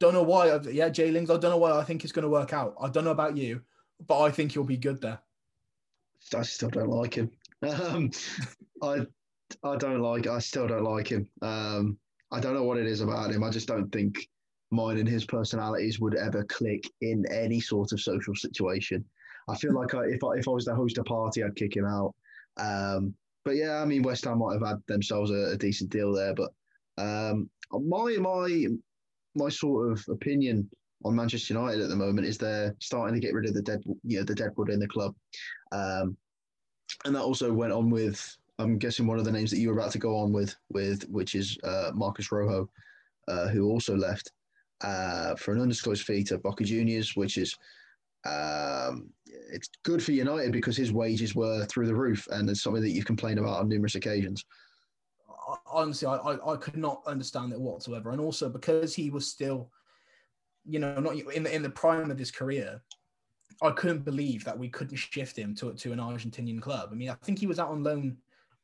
[0.00, 0.58] don't know why.
[0.70, 1.30] Yeah, Jay Lings.
[1.30, 2.74] I don't know why I think it's going to work out.
[2.80, 3.62] I don't know about you,
[4.06, 5.20] but I think he'll be good there.
[6.34, 7.30] I still don't like him.
[7.62, 8.10] Um,
[8.82, 9.06] I
[9.62, 10.26] I don't like.
[10.26, 11.28] I still don't like him.
[11.42, 11.98] Um,
[12.32, 13.44] I don't know what it is about him.
[13.44, 14.26] I just don't think
[14.70, 19.04] mine and his personalities would ever click in any sort of social situation.
[19.48, 21.74] I feel like I, if I, if I was to host a party, I'd kick
[21.74, 22.14] him out.
[22.56, 26.12] Um, but yeah, I mean, West Ham might have had themselves a, a decent deal
[26.12, 26.34] there.
[26.34, 26.50] But
[26.98, 28.66] um, my my
[29.34, 30.68] my sort of opinion
[31.04, 33.82] on Manchester United at the moment is they're starting to get rid of the dead,
[34.04, 35.14] you know, the deadwood in the club,
[35.72, 36.16] um,
[37.04, 39.78] and that also went on with I'm guessing one of the names that you were
[39.78, 42.68] about to go on with, with which is uh, Marcos Rojo,
[43.26, 44.32] uh, who also left
[44.82, 47.56] uh, for an undisclosed fee to Boca Juniors, which is
[48.24, 52.82] um, it's good for United because his wages were through the roof, and it's something
[52.82, 54.44] that you've complained about on numerous occasions.
[55.66, 59.70] Honestly, I, I, I could not understand it whatsoever, and also because he was still
[60.66, 62.82] you know, not in the in the prime of his career,
[63.62, 66.90] I couldn't believe that we couldn't shift him to to an Argentinian club.
[66.92, 68.16] I mean, I think he was out on loan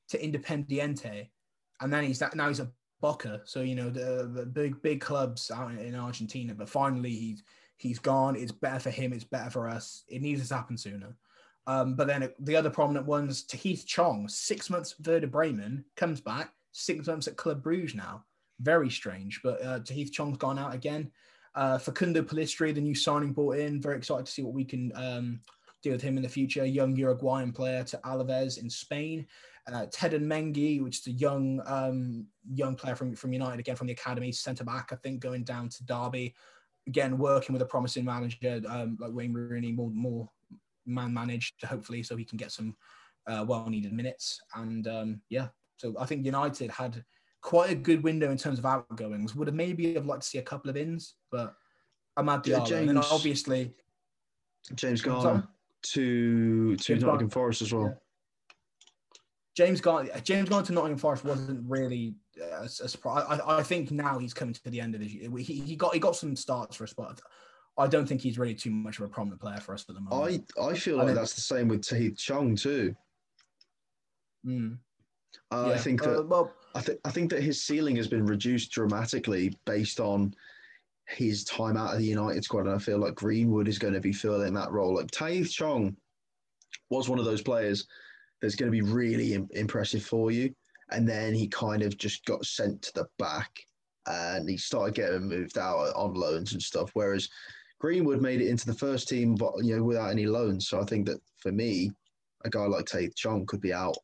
[0.09, 1.29] to Independiente,
[1.81, 3.43] and then he's that now he's a Boca.
[3.45, 6.55] So you know the, the big big clubs out in, in Argentina.
[6.55, 7.43] But finally he's
[7.77, 8.37] he's gone.
[8.37, 9.13] It's better for him.
[9.13, 10.05] It's better for us.
[10.09, 11.15] It needs to happen sooner.
[11.67, 16.21] Um, but then the other prominent ones, Tahith Chong, six months at Werder Bremen, comes
[16.21, 18.25] back, six months at Club Bruges now.
[18.61, 19.41] Very strange.
[19.43, 21.11] But uh, Tahith Chong's gone out again.
[21.55, 23.81] Uh, Facundo Pellistri, the new signing brought in.
[23.81, 25.41] Very excited to see what we can um,
[25.83, 26.65] do with him in the future.
[26.65, 29.27] Young Uruguayan player to Alaves in Spain.
[29.69, 33.89] Uh, and Mengi, which is a young um, young player from, from United, again from
[33.89, 36.35] the academy, centre back, I think, going down to Derby.
[36.87, 40.29] Again, working with a promising manager um, like Wayne Rooney, more more
[40.87, 42.77] man managed, hopefully, so he can get some
[43.27, 44.41] uh, well needed minutes.
[44.55, 45.49] And um, yeah,
[45.79, 47.05] so I think United had
[47.41, 49.35] quite a good window in terms of outgoings.
[49.35, 51.55] Would have maybe have liked to see a couple of ins, but
[52.19, 53.75] Amad Diallo, yeah, James, and then obviously
[54.75, 55.47] James Garner
[55.83, 57.85] to to Nottingham Forest as well.
[57.85, 57.95] Yeah.
[59.57, 63.25] James Garner, James Garner to Nottingham Forest wasn't really a, a surprise.
[63.29, 65.13] I, I, think now he's coming to the end of his.
[65.13, 67.21] He, he got he got some starts for us, but
[67.79, 70.01] I don't think he's really too much of a prominent player for us at the
[70.03, 70.45] moment.
[70.59, 72.95] I, I feel like that's the same with Tahith Chong too.
[74.47, 74.77] Mm.
[75.51, 75.75] Uh, yeah.
[75.75, 78.73] I think that uh, well, I think I think that his ceiling has been reduced
[78.73, 80.35] dramatically based on
[81.09, 84.01] his time out of the United squad, and I feel like Greenwood is going to
[84.01, 84.95] be filling that role.
[84.95, 85.97] Like Tahith Chong
[86.91, 87.87] was one of those players
[88.41, 90.55] that's going to be really Im- impressive for you,
[90.91, 93.51] and then he kind of just got sent to the back,
[94.07, 96.91] and he started getting moved out on loans and stuff.
[96.95, 97.29] Whereas
[97.79, 100.69] Greenwood made it into the first team, but you know without any loans.
[100.69, 101.91] So I think that for me,
[102.45, 103.97] a guy like Tate Chong could be out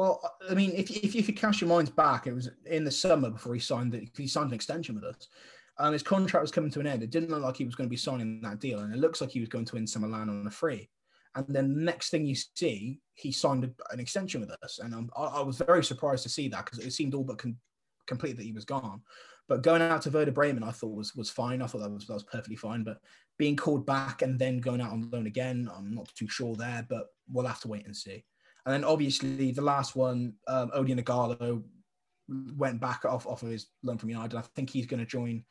[0.00, 2.90] well, I mean, if, if, if you cast your minds back, it was in the
[2.90, 5.28] summer before he signed the, he signed an extension with us.
[5.78, 7.02] Um, his contract was coming to an end.
[7.02, 9.20] It didn't look like he was going to be signing that deal, and it looks
[9.20, 10.88] like he was going to Inter Milan on a free.
[11.34, 15.10] And then the next thing you see, he signed an extension with us, and um,
[15.16, 17.56] I, I, was very surprised to see that because it seemed all but con-
[18.06, 19.02] complete that he was gone.
[19.48, 21.62] But going out to Werder Bremen, I thought was was fine.
[21.62, 22.82] I thought that was that was perfectly fine.
[22.82, 22.98] But
[23.38, 26.86] being called back and then going out on loan again, I'm not too sure there.
[26.88, 28.24] But we'll have to wait and see.
[28.64, 31.62] And then obviously the last one, um, Odion Ighalo
[32.56, 34.36] went back off, off of his loan from United.
[34.36, 35.44] I think he's going to join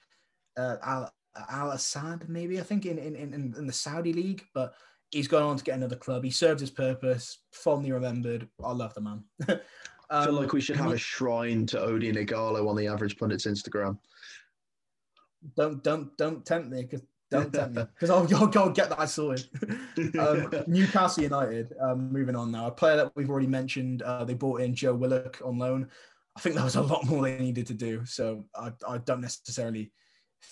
[0.57, 1.13] uh, Al,
[1.49, 4.45] Al Asad, maybe, I think, in, in, in, in the Saudi league.
[4.53, 4.73] But
[5.11, 6.23] he's gone on to get another club.
[6.23, 8.47] He served his purpose, fondly remembered.
[8.63, 9.23] I love the man.
[9.47, 9.59] um,
[10.09, 13.45] I feel like we should have a shrine to Odion Ighalo on the average pundit's
[13.45, 13.97] Instagram.
[15.55, 19.09] Don't don't don't tempt me because don't tempt me, because I'll, I'll go get that
[19.09, 19.47] sorted.
[20.19, 21.73] um, Newcastle United.
[21.79, 24.01] Um, moving on now, a player that we've already mentioned.
[24.01, 25.89] Uh, they brought in Joe Willock on loan.
[26.35, 28.05] I think that was a lot more they needed to do.
[28.05, 29.91] So I, I don't necessarily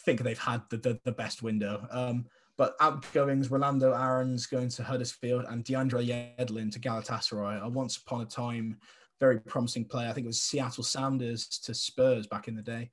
[0.05, 1.87] think they've had the, the, the best window.
[1.89, 2.25] Um,
[2.57, 7.61] but outgoings, Rolando Aarons going to Huddersfield and DeAndre Yedlin to Galatasaray.
[7.61, 8.77] A once upon a time
[9.19, 10.09] very promising player.
[10.09, 12.89] I think it was Seattle Sounders to Spurs back in the day.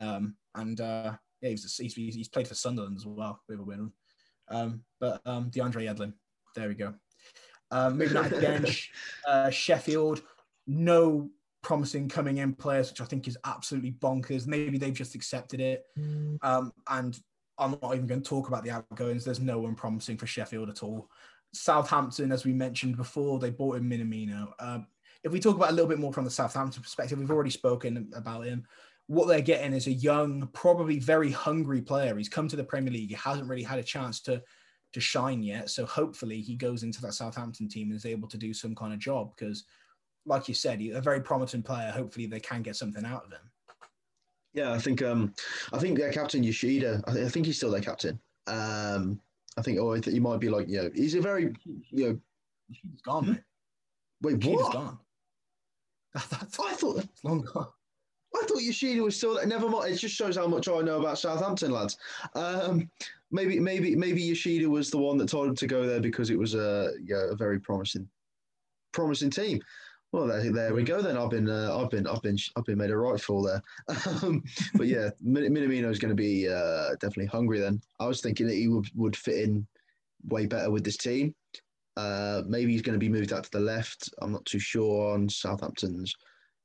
[0.00, 3.40] Um, and uh, yeah, he's, he's, he's played for Sunderland as well.
[3.48, 3.92] We have a win.
[4.48, 6.12] Um, but um, DeAndre Yedlin,
[6.54, 6.94] there we go.
[7.70, 8.66] Um, moving on again,
[9.28, 10.22] uh, Sheffield,
[10.66, 11.30] no
[11.62, 14.46] promising coming in players, which I think is absolutely bonkers.
[14.46, 15.84] Maybe they've just accepted it.
[15.98, 16.38] Mm.
[16.42, 17.18] Um, and
[17.58, 19.24] I'm not even going to talk about the outgoings.
[19.24, 21.08] There's no one promising for Sheffield at all.
[21.52, 24.52] Southampton, as we mentioned before, they bought in Minamino.
[24.58, 24.86] Um,
[25.24, 28.10] if we talk about a little bit more from the Southampton perspective, we've already spoken
[28.14, 28.66] about him
[29.08, 32.16] what they're getting is a young, probably very hungry player.
[32.16, 33.10] He's come to the Premier League.
[33.10, 34.42] He hasn't really had a chance to
[34.92, 35.68] to shine yet.
[35.68, 38.92] So hopefully he goes into that Southampton team and is able to do some kind
[38.92, 39.64] of job because,
[40.24, 41.90] like you said, he's a very promising player.
[41.90, 43.50] Hopefully they can get something out of him.
[44.56, 45.34] Yeah, I think um,
[45.74, 47.02] I think their captain Yoshida.
[47.06, 48.18] I, th- I think he's still their captain.
[48.46, 49.20] Um,
[49.58, 51.54] I think, or he might be like, you know, he's a very,
[51.90, 52.20] you know,
[52.68, 53.42] he's gone, mate.
[54.22, 54.72] Wait, what?
[54.72, 54.98] gone.
[56.14, 56.72] I thought
[57.04, 57.68] it's long gone.
[58.34, 59.46] I thought Yoshida was still there.
[59.46, 59.92] Never mind.
[59.92, 61.98] It just shows how much I know about Southampton, lads.
[62.34, 62.90] Um,
[63.30, 66.38] maybe, maybe, maybe Yoshida was the one that told him to go there because it
[66.38, 68.08] was a, yeah, a very promising,
[68.92, 69.60] promising team.
[70.12, 71.02] Well, there, there we go.
[71.02, 73.62] Then I've been, uh, I've been, I've been, I've been made a right fool there.
[74.22, 74.42] Um,
[74.74, 77.58] but yeah, Minamino is going to be uh, definitely hungry.
[77.58, 79.66] Then I was thinking that he would, would fit in
[80.28, 81.34] way better with this team.
[81.96, 84.10] Uh, maybe he's going to be moved out to the left.
[84.22, 86.14] I'm not too sure on Southampton's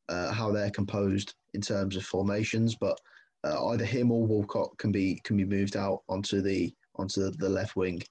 [0.10, 2.98] uh, how they're composed in terms of formations, but
[3.44, 7.50] uh, either him or Walcott can be can be moved out onto the onto the
[7.50, 8.02] left wing.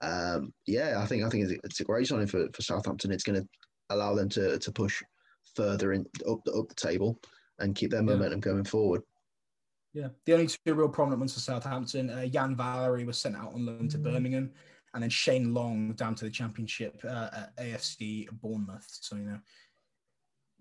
[0.00, 3.12] Um, yeah, I think I think it's a great signing for, for Southampton.
[3.12, 3.48] It's going to
[3.90, 5.02] allow them to to push
[5.54, 7.20] further in up the, up the table
[7.58, 8.52] and keep their momentum yeah.
[8.52, 9.02] going forward.
[9.92, 13.52] Yeah, the only two real prominent ones for Southampton, uh, Yan Valery was sent out
[13.52, 14.04] on loan to mm.
[14.04, 14.52] Birmingham,
[14.94, 18.86] and then Shane Long down to the Championship uh, at AFC Bournemouth.
[18.88, 19.38] So you know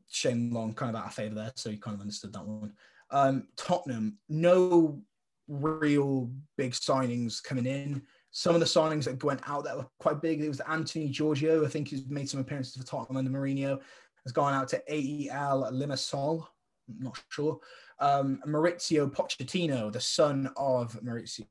[0.10, 2.74] Shane Long kind of out of favour there, so you kind of understood that one.
[3.12, 5.02] Um, Tottenham, no
[5.48, 8.04] real big signings coming in.
[8.32, 10.42] Some of the signings that went out that were quite big.
[10.42, 13.80] It was Anthony Georgiou, I think he's made some appearances for Tottenham under Mourinho,
[14.24, 16.46] has gone out to AEL Limassol.
[16.88, 17.60] I'm not sure.
[18.00, 21.46] Um, Maurizio Pochettino, the son of Mauricio,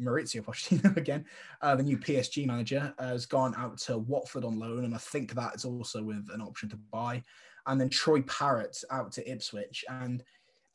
[0.00, 1.24] Mauricio Pochettino again,
[1.60, 5.34] uh, the new PSG manager, has gone out to Watford on loan, and I think
[5.34, 7.22] that is also with an option to buy.
[7.66, 10.24] And then Troy Parrott out to Ipswich, and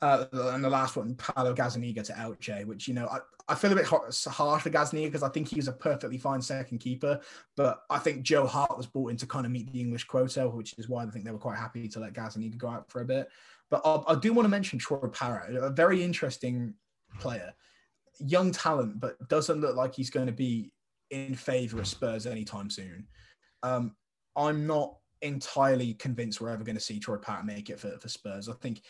[0.00, 3.72] uh, and the last one, Paolo Gazzaniga to Elche, which you know I, I feel
[3.72, 4.26] a bit harsh
[4.62, 7.20] for Gazzaniga because I think he was a perfectly fine second keeper,
[7.56, 10.48] but I think Joe Hart was brought in to kind of meet the English quota,
[10.48, 13.00] which is why I think they were quite happy to let Gazzaniga go out for
[13.00, 13.28] a bit.
[13.70, 16.74] But I, I do want to mention Troy Parrott, a very interesting
[17.18, 17.54] player
[18.20, 20.72] young talent, but doesn't look like he's going to be
[21.10, 23.06] in favour of Spurs anytime soon.
[23.62, 23.94] Um,
[24.36, 28.08] I'm not entirely convinced we're ever going to see Troy Parrott make it for, for
[28.08, 28.48] Spurs.
[28.48, 28.82] I think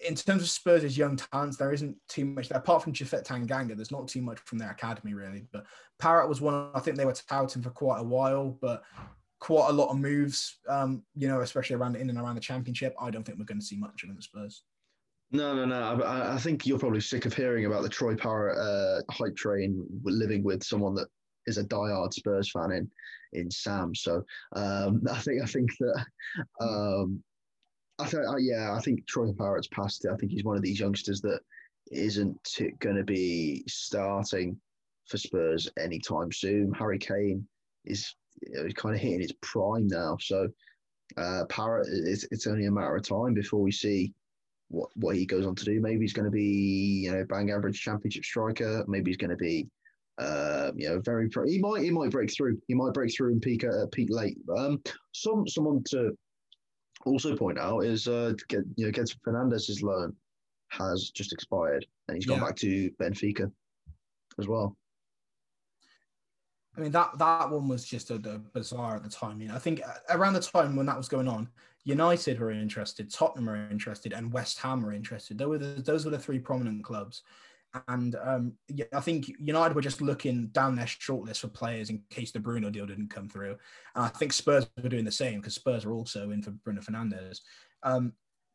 [0.00, 2.58] in terms of Spurs' young talents, there isn't too much there.
[2.58, 5.46] Apart from Japhet Tanganga, there's not too much from their academy, really.
[5.52, 5.66] But
[5.98, 8.82] Parrott was one, I think they were touting for quite a while, but
[9.40, 12.94] quite a lot of moves, um, you know, especially around in and around the championship.
[13.00, 14.62] I don't think we're going to see much of him at Spurs.
[15.30, 16.02] No, no, no.
[16.04, 19.86] I, I, think you're probably sick of hearing about the Troy Parrott uh, hype train
[20.02, 21.08] living with someone that
[21.46, 22.90] is a diehard Spurs fan in
[23.34, 23.94] in Sam.
[23.94, 24.24] So
[24.56, 26.06] um, I think I think that
[26.60, 27.22] um,
[27.98, 30.10] I think uh, yeah, I think Troy Parrott's past it.
[30.12, 31.40] I think he's one of these youngsters that
[31.90, 34.58] isn't going to be starting
[35.06, 36.72] for Spurs anytime soon.
[36.74, 37.46] Harry Kane
[37.84, 40.48] is you know, kind of hitting his prime now, so
[41.16, 44.12] uh, Parrott it's, it's only a matter of time before we see
[44.68, 45.80] what what he goes on to do.
[45.80, 48.84] Maybe he's going to be you know bang average championship striker.
[48.86, 49.66] Maybe he's going to be
[50.18, 52.60] um, you know very pro- he might he might break through.
[52.68, 54.38] He might break through and peak uh, peak late.
[54.56, 54.80] Um,
[55.12, 56.16] some someone to
[57.04, 60.14] also point out is uh get you know Gedson Fernandes's loan
[60.68, 62.44] has just expired and he's gone yeah.
[62.44, 63.50] back to Benfica
[64.38, 64.76] as well.
[66.76, 69.40] I mean that that one was just a, a bizarre at the time.
[69.40, 71.48] You know, I think uh, around the time when that was going on,
[71.84, 75.38] United were interested, Tottenham were interested, and West Ham were interested.
[75.38, 77.22] Those were the, those were the three prominent clubs.
[77.86, 82.02] And um, yeah, I think United were just looking down their shortlist for players in
[82.10, 83.56] case the Bruno deal didn't come through.
[83.94, 86.80] And I think Spurs were doing the same because Spurs were also in for Bruno
[86.80, 87.40] Fernandes.
[87.82, 88.14] Um,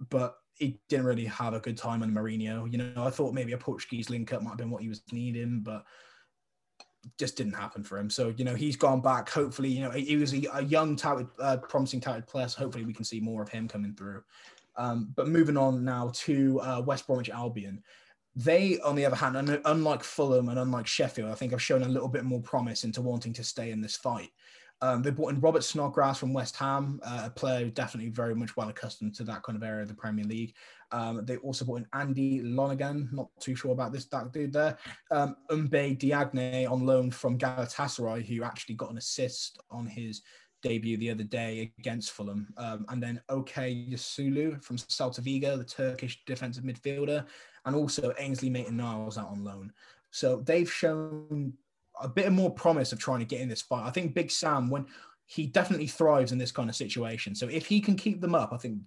[0.10, 2.72] but he didn't really have a good time on Mourinho.
[2.72, 5.02] You know, I thought maybe a Portuguese link up might have been what he was
[5.12, 5.86] needing, but
[7.20, 8.10] just didn't happen for him.
[8.10, 9.30] So you know he's gone back.
[9.30, 12.48] Hopefully, you know he was a, a young, touted, uh, promising touted player.
[12.48, 14.24] So hopefully we can see more of him coming through.
[14.76, 17.84] Um, but moving on now to uh, West Bromwich Albion.
[18.36, 21.88] They, on the other hand, unlike Fulham and unlike Sheffield, I think have shown a
[21.88, 24.32] little bit more promise into wanting to stay in this fight.
[24.82, 28.58] Um, they brought in Robert Snodgrass from West Ham, uh, a player definitely very much
[28.58, 30.56] well accustomed to that kind of area of the Premier League.
[30.92, 34.78] Um, they also brought in Andy Lonergan, not too sure about this that dude there.
[35.10, 40.22] Um, Mbaye Diagne on loan from Galatasaray, who actually got an assist on his
[40.62, 42.48] debut the other day against Fulham.
[42.58, 47.26] Um, and then Okay Yokuslu from Celta Vigo, the Turkish defensive midfielder,
[47.66, 49.72] and also Ainsley Maitland-Niles out on loan.
[50.12, 51.54] So they've shown
[52.02, 53.86] a bit more promise of trying to get in this fight.
[53.86, 54.86] I think Big Sam, when
[55.26, 57.36] he definitely thrives in this kind of situation.
[57.36, 58.80] So if he can keep them up, I think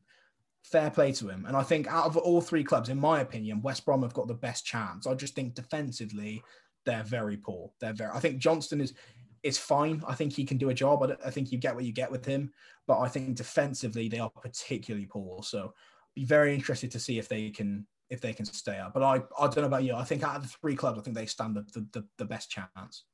[0.62, 1.44] fair play to him.
[1.46, 4.28] And I think out of all three clubs, in my opinion, West Brom have got
[4.28, 5.06] the best chance.
[5.06, 6.42] I just think defensively,
[6.84, 7.70] they're very poor.
[7.80, 8.10] They're very.
[8.12, 8.94] I think Johnstone is
[9.42, 10.02] is fine.
[10.06, 11.08] I think he can do a job.
[11.24, 12.52] I think you get what you get with him.
[12.86, 15.42] But I think defensively, they are particularly poor.
[15.42, 15.72] So
[16.14, 18.94] be very interested to see if they can if they can stay up.
[18.94, 19.94] But I, I don't know about you.
[19.94, 22.50] I think out of the three clubs, I think they stand the, the, the best
[22.50, 23.04] chance.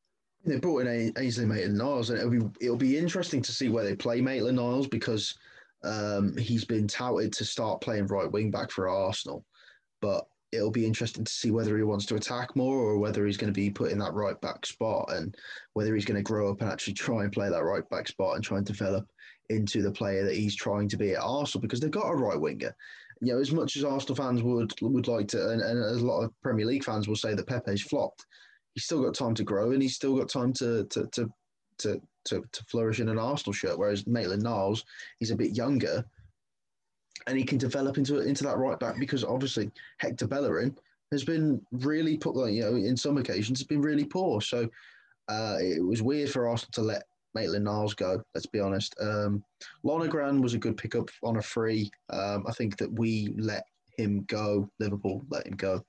[0.44, 3.84] They brought in Ainsley Maitland Niles, and it'll be it'll be interesting to see where
[3.84, 5.36] they play Maitland Niles because
[5.84, 9.44] um, he's been touted to start playing right wing back for Arsenal,
[10.00, 13.38] but it'll be interesting to see whether he wants to attack more or whether he's
[13.38, 15.34] going to be put in that right back spot and
[15.72, 18.34] whether he's going to grow up and actually try and play that right back spot
[18.34, 19.08] and try and develop
[19.48, 22.38] into the player that he's trying to be at Arsenal because they've got a right
[22.38, 22.74] winger
[23.22, 26.22] you know, as much as Arsenal fans would would like to, and, and a lot
[26.22, 28.26] of Premier League fans will say that Pepe's flopped,
[28.74, 31.32] he's still got time to grow and he's still got time to to to
[31.78, 33.78] to to, to flourish in an Arsenal shirt.
[33.78, 34.84] Whereas Maitland Niles,
[35.20, 36.04] he's a bit younger,
[37.28, 40.76] and he can develop into into that right back because obviously Hector Bellerin
[41.12, 44.40] has been really put, you know, in some occasions has been really poor.
[44.40, 44.68] So
[45.28, 47.04] uh, it was weird for Arsenal to let
[47.34, 48.22] Maitland Niles go.
[48.34, 48.94] Let's be honest.
[49.00, 49.42] Um,
[49.82, 51.90] Lonergan was a good pickup on a free.
[52.10, 53.64] Um, I think that we let
[53.96, 54.68] him go.
[54.78, 55.84] Liverpool let him go.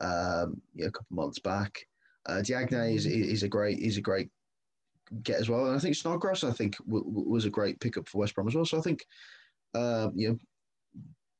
[0.00, 1.78] Um, yeah, a couple months back.
[2.26, 4.30] Uh, Diagne is, is a great is a great
[5.22, 8.08] get as well, and I think Snodgrass I think w- w- was a great pickup
[8.08, 8.64] for West Brom as well.
[8.64, 9.04] So I think
[9.74, 10.38] uh, you know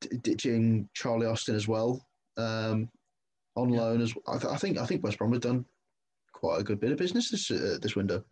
[0.01, 2.05] d- ditching Charlie Austin as well
[2.37, 2.89] um,
[3.55, 3.81] on yeah.
[3.81, 5.65] loan as I, th- I, think I think West Brom have done
[6.33, 8.23] quite a good bit of business this uh, this window.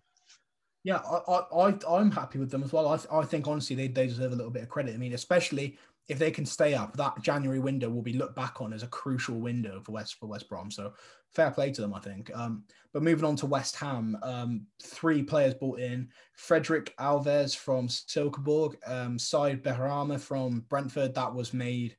[0.84, 2.88] Yeah, I, I, I, am happy with them as well.
[2.88, 4.94] I, I think honestly they, they deserve a little bit of credit.
[4.94, 5.78] I mean, especially
[6.10, 8.88] if they can stay up, that January window will be looked back on as a
[8.88, 10.70] crucial window for West for West Brom.
[10.70, 10.94] So
[11.34, 12.30] fair play to them, I think.
[12.36, 17.88] Um, but moving on to West Ham, um, three players bought in: Frederik Alves from
[17.88, 19.64] Silkeborg, um, Said
[20.22, 21.16] from Brentford.
[21.16, 21.96] That was made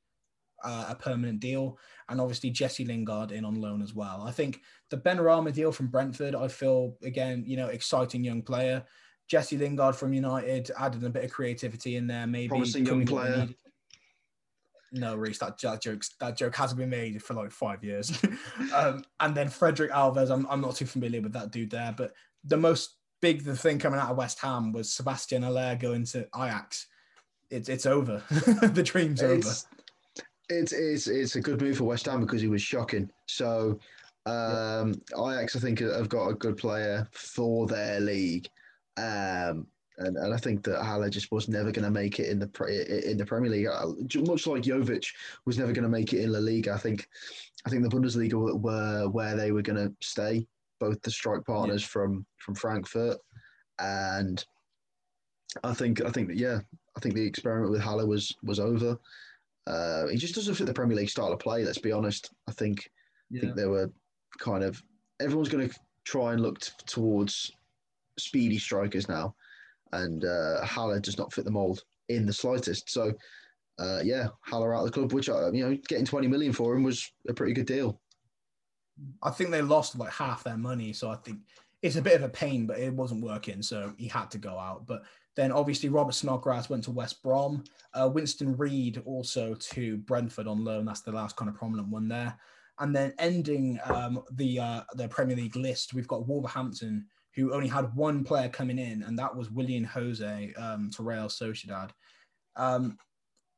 [0.64, 4.22] uh, a permanent deal, and obviously Jesse Lingard in on loan as well.
[4.26, 4.60] I think
[4.90, 8.84] the Benrahma deal from Brentford, I feel again, you know, exciting young player.
[9.26, 13.48] Jesse Lingard from United added a bit of creativity in there, maybe promising young player.
[14.92, 18.16] No, Reese, that, that joke that joke hasn't been made for like five years.
[18.74, 22.12] um, and then Frederik Alves, I'm, I'm not too familiar with that dude there, but
[22.44, 26.28] the most big the thing coming out of West Ham was Sebastian Haller going to
[26.36, 26.86] Ajax.
[27.50, 28.22] It's it's over.
[28.30, 29.73] the dream's it's, over.
[30.60, 33.10] It's, it's it's a good move for West Ham because he was shocking.
[33.26, 33.78] So
[34.26, 34.94] um.
[35.18, 38.48] Ajax, I think, have got a good player for their league.
[38.96, 39.66] Um,
[39.98, 43.10] and, and I think that Haller just was never going to make it in the
[43.10, 43.66] in the Premier League.
[43.66, 43.86] Uh,
[44.22, 45.06] much like Jovic
[45.46, 46.72] was never going to make it in La Liga.
[46.72, 47.08] I think
[47.66, 50.46] I think the Bundesliga were, were where they were going to stay.
[50.80, 51.88] Both the strike partners yeah.
[51.88, 53.18] from from Frankfurt,
[53.78, 54.44] and
[55.62, 56.60] I think I think that yeah,
[56.96, 58.98] I think the experiment with Haller was was over.
[59.66, 61.64] Uh, he just doesn't fit the Premier League style of play.
[61.64, 62.32] Let's be honest.
[62.48, 62.90] I think
[63.30, 63.38] yeah.
[63.38, 63.90] I think they were
[64.38, 64.82] kind of
[65.20, 67.50] everyone's going to try and look t- towards
[68.18, 69.34] speedy strikers now
[69.94, 72.90] and uh, Haller does not fit the mold in the slightest.
[72.90, 73.12] So,
[73.78, 76.74] uh, yeah, Haller out of the club, which uh, you know, getting twenty million for
[76.74, 78.00] him was a pretty good deal.
[79.22, 81.40] I think they lost like half their money, so I think
[81.82, 84.58] it's a bit of a pain, but it wasn't working, so he had to go
[84.58, 84.86] out.
[84.86, 85.02] But
[85.36, 87.64] then obviously Robert Snodgrass went to West Brom.
[87.92, 90.84] Uh, Winston Reid also to Brentford on loan.
[90.84, 92.36] That's the last kind of prominent one there.
[92.78, 97.68] And then ending um, the uh, the Premier League list, we've got Wolverhampton who only
[97.68, 101.90] had one player coming in, and that was Willian José um, to Real Sociedad.
[102.56, 102.96] Um,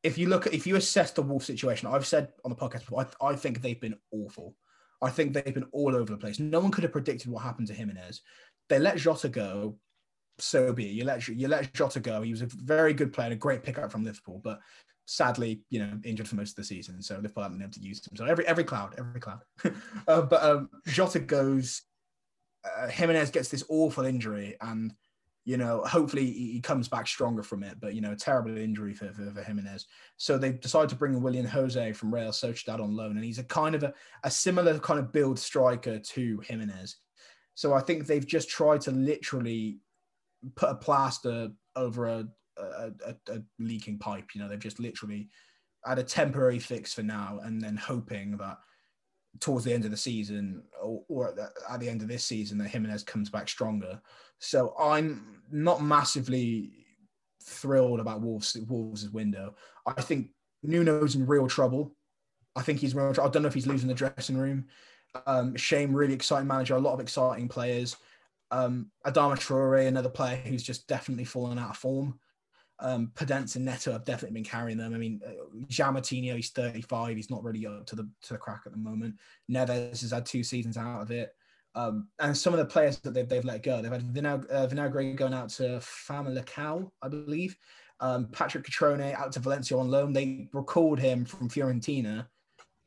[0.03, 2.85] if you look at, if you assess the Wolf situation, I've said on the podcast,
[2.97, 4.55] I, I think they've been awful.
[5.03, 6.39] I think they've been all over the place.
[6.39, 8.22] No one could have predicted what happened to Jimenez.
[8.68, 9.77] They let Jota go,
[10.39, 10.93] so be it.
[10.93, 12.22] You let you let Jota go.
[12.22, 14.61] He was a very good player, a great pickup from Liverpool, but
[15.07, 17.01] sadly, you know, injured for most of the season.
[17.01, 18.16] So Liverpool haven't been able to use him.
[18.16, 19.41] So every every cloud, every cloud.
[20.09, 21.82] uh, but um, Jota goes
[22.66, 24.93] uh, Jimenez gets this awful injury, and
[25.45, 27.78] you know, hopefully he comes back stronger from it.
[27.80, 29.87] But you know, a terrible injury for, for, for Jimenez.
[30.16, 33.39] So they decided to bring in Willian José from Real Sociedad on loan, and he's
[33.39, 36.97] a kind of a, a similar kind of build striker to Jimenez.
[37.55, 39.78] So I think they've just tried to literally
[40.55, 42.28] put a plaster over a,
[42.59, 44.34] a, a, a leaking pipe.
[44.34, 45.28] You know, they've just literally
[45.84, 48.59] had a temporary fix for now, and then hoping that
[49.40, 52.24] towards the end of the season or, or at, the, at, the, end of this
[52.24, 54.01] season that Jimenez comes back stronger.
[54.38, 56.72] So I'm not massively
[57.42, 59.55] thrilled about Wolves Wolves' window.
[59.86, 60.28] I think
[60.62, 61.94] Nuno's in real trouble.
[62.55, 63.09] I think he's real.
[63.09, 64.66] I don't know if he's losing the dressing room.
[65.26, 67.97] Um, Shame, really exciting manager, a lot of exciting players.
[68.57, 72.18] Um, Adama Traore, another player who's just definitely fallen out of form.
[72.78, 74.94] Um, Podence and Neto have definitely been carrying them.
[74.94, 75.32] I mean, uh,
[75.68, 77.16] he's 35.
[77.16, 79.16] He's not really up to the to the crack at the moment.
[79.50, 81.34] Neves has had two seasons out of it.
[81.74, 84.66] Um, and some of the players that they've, they've let go, they've had Vinag- uh,
[84.66, 87.57] Vinagre going out to Famalicão, I believe.
[88.00, 90.14] Um, Patrick Cutrone out to Valencia on loan.
[90.14, 92.26] They recalled him from Fiorentina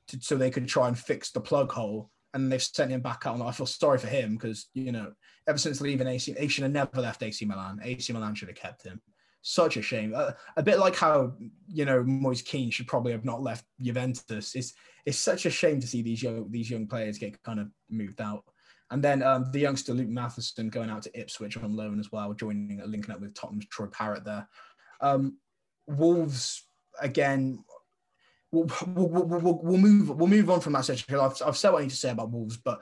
[0.08, 2.10] to, so they could try and fix the plug hole.
[2.34, 3.42] And they've sent him back out.
[3.42, 5.14] I feel sorry for him because, you know,
[5.48, 7.80] ever since leaving AC, he should have never left AC Milan.
[7.84, 9.02] AC Milan should have kept him
[9.42, 10.14] such a shame.
[10.16, 11.34] Uh, a bit like how
[11.68, 14.56] you know Moise Kean should probably have not left Juventus.
[14.56, 14.74] It's
[15.06, 18.22] it's such a shame to see these young these young players get kind of moved
[18.22, 18.44] out.
[18.92, 22.34] And then um, the youngster Luke Matheson going out to Ipswich on loan as well,
[22.34, 24.48] joining linking up with Tottenham's Troy Parrott there.
[25.02, 25.38] Um,
[25.88, 26.66] Wolves
[27.00, 27.64] again.
[28.52, 31.16] We'll, we'll, we'll, move we'll move on from that section.
[31.16, 32.82] I've, I've said what I need to say about Wolves, but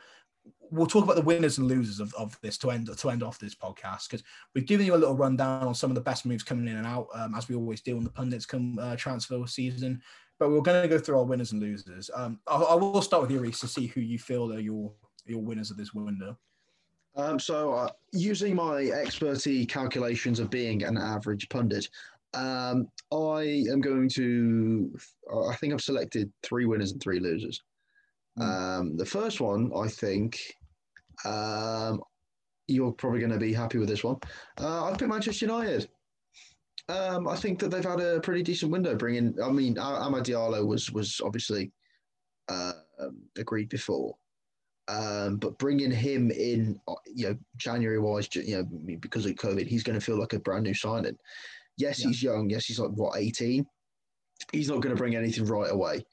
[0.72, 3.40] we'll talk about the winners and losers of, of this to end to end off
[3.40, 6.44] this podcast because we've given you a little rundown on some of the best moves
[6.44, 9.46] coming in and out um, as we always do when the pundits come uh, transfer
[9.46, 10.02] season.
[10.40, 12.12] But we're going to go through our winners and losers.
[12.14, 14.94] Um, I, I, will start with you, Reese, to see who you feel are your
[15.26, 16.38] your winners of this window.
[17.16, 21.90] Um, so, uh, using my expertise calculations of being an average pundit,
[22.34, 24.96] um, I am going to.
[25.50, 27.62] I think I've selected three winners and three losers.
[28.38, 28.44] Hmm.
[28.44, 30.40] Um, the first one, I think,
[31.26, 32.02] um,
[32.68, 34.18] you're probably going to be happy with this one.
[34.60, 35.90] Uh, I've picked Manchester United.
[36.90, 38.96] Um, I think that they've had a pretty decent window.
[38.96, 41.72] Bringing, I mean, Amad Diallo was was obviously
[42.50, 42.74] uh,
[43.38, 44.16] agreed before,
[44.88, 48.64] um, but bringing him in, uh, you know, January wise, you know,
[49.00, 51.18] because of COVID, he's going to feel like a brand new signing.
[51.78, 52.08] Yes, yeah.
[52.08, 52.50] he's young.
[52.50, 53.66] Yes, he's like what eighteen.
[54.52, 56.06] he's not going to bring anything right away.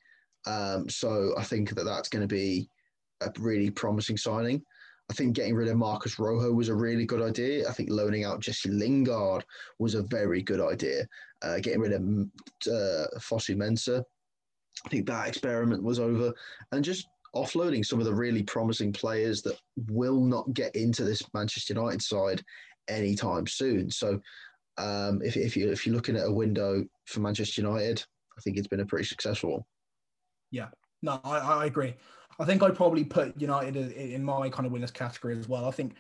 [0.47, 2.69] Um, so I think that that's going to be
[3.23, 4.63] a really promising signing.
[5.11, 7.69] I think getting rid of Marcus Rojo was a really good idea.
[7.69, 9.45] I think loaning out Jesse Lingard
[9.79, 11.07] was a very good idea.
[11.43, 14.03] Uh, getting rid of uh, Fosu Mensah,
[14.87, 16.33] I think that experiment was over.
[16.73, 19.59] And just offloading some of the really promising players that
[19.91, 22.43] will not get into this Manchester United side
[22.89, 23.91] anytime soon.
[23.91, 24.21] So
[24.79, 28.05] um, if, if, you, if you're looking at a window for Manchester United,
[28.37, 29.65] I think it's been a pretty successful one.
[30.51, 30.69] Yeah,
[31.03, 31.95] no, I, I agree.
[32.39, 35.67] I think I'd probably put United in my kind of winners category as well.
[35.67, 35.95] I think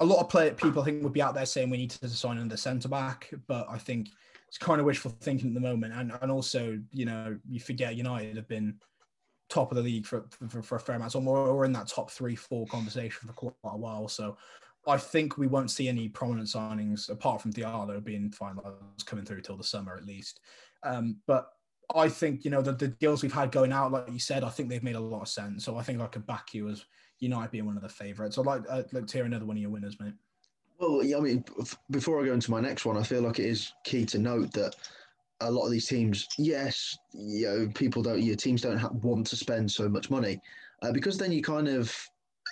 [0.00, 2.08] a lot of play, people I think would be out there saying we need to
[2.08, 4.08] sign another centre back, but I think
[4.48, 5.94] it's kind of wishful thinking at the moment.
[5.94, 8.76] And and also, you know, you forget United have been
[9.48, 12.10] top of the league for for, for a fair amount, so we're, in that top
[12.10, 14.08] three, four conversation for quite a while.
[14.08, 14.36] So
[14.88, 19.42] I think we won't see any prominent signings apart from Diallo being finalised coming through
[19.42, 20.40] till the summer at least.
[20.82, 21.50] Um, but
[21.94, 24.48] I think you know the, the deals we've had going out, like you said, I
[24.48, 25.64] think they've made a lot of sense.
[25.64, 26.84] So I think I could back you as
[27.20, 28.38] United being one of the favourites.
[28.38, 30.14] I'd like, I'd like to hear another one of your winners, mate.
[30.78, 31.44] Well, yeah, I mean,
[31.90, 34.52] before I go into my next one, I feel like it is key to note
[34.52, 34.76] that
[35.40, 39.26] a lot of these teams, yes, you know, people don't, your teams don't have, want
[39.28, 40.40] to spend so much money
[40.82, 41.92] uh, because then you kind of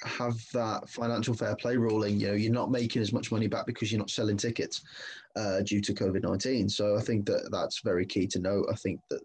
[0.05, 2.18] have that financial fair play ruling.
[2.20, 4.82] You know, you're not making as much money back because you're not selling tickets
[5.36, 6.68] uh, due to COVID 19.
[6.68, 8.66] So I think that that's very key to note.
[8.70, 9.20] I think that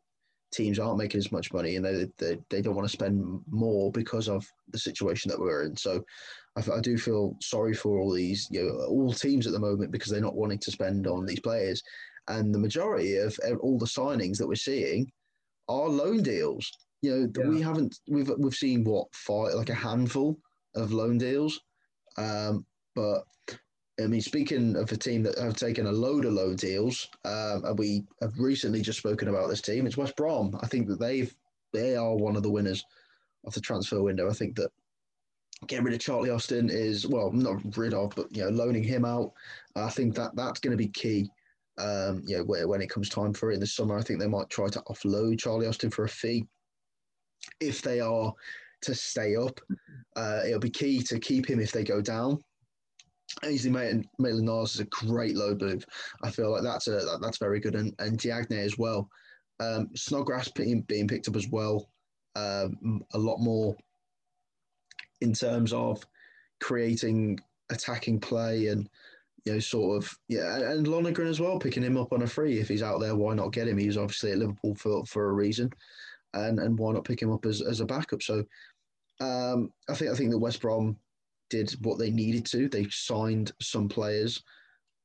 [0.51, 3.91] teams aren't making as much money and they, they, they don't want to spend more
[3.91, 5.75] because of the situation that we're in.
[5.75, 6.03] So
[6.57, 9.91] I, I do feel sorry for all these, you know, all teams at the moment
[9.91, 11.81] because they're not wanting to spend on these players.
[12.27, 15.11] And the majority of all the signings that we're seeing
[15.69, 16.69] are loan deals.
[17.01, 17.49] You know, yeah.
[17.49, 20.37] we haven't, we've, we've seen what, five, like a handful
[20.75, 21.61] of loan deals.
[22.17, 22.65] Um,
[22.95, 23.23] but
[23.99, 27.65] I mean, speaking of a team that have taken a load of loan deals, um,
[27.65, 30.57] and we have recently just spoken about this team, it's West Brom.
[30.61, 31.33] I think that they've
[31.73, 32.83] they are one of the winners
[33.45, 34.29] of the transfer window.
[34.29, 34.71] I think that
[35.67, 39.05] getting rid of Charlie Austin is well, not rid of, but you know, loaning him
[39.05, 39.31] out.
[39.75, 41.29] I think that that's going to be key.
[41.77, 44.19] Um, you know, where, when it comes time for it in the summer, I think
[44.19, 46.45] they might try to offload Charlie Austin for a fee
[47.59, 48.33] if they are
[48.81, 49.59] to stay up.
[50.15, 52.39] Uh, it'll be key to keep him if they go down.
[53.43, 55.85] Ainsley Maitland Niles is a great low move.
[56.23, 59.09] I feel like that's a that, that's very good, and and Diagne as well.
[59.59, 61.89] Um, Snodgrass being, being picked up as well.
[62.35, 63.75] Um, a lot more
[65.21, 66.03] in terms of
[66.59, 68.89] creating attacking play and
[69.45, 72.59] you know sort of yeah and Lonergan as well picking him up on a free
[72.59, 75.33] if he's out there why not get him he's obviously at Liverpool for for a
[75.33, 75.71] reason
[76.33, 78.43] and and why not pick him up as, as a backup so
[79.19, 80.97] um, I think I think that West Brom
[81.49, 82.69] did what they needed to.
[82.69, 84.41] They signed some players,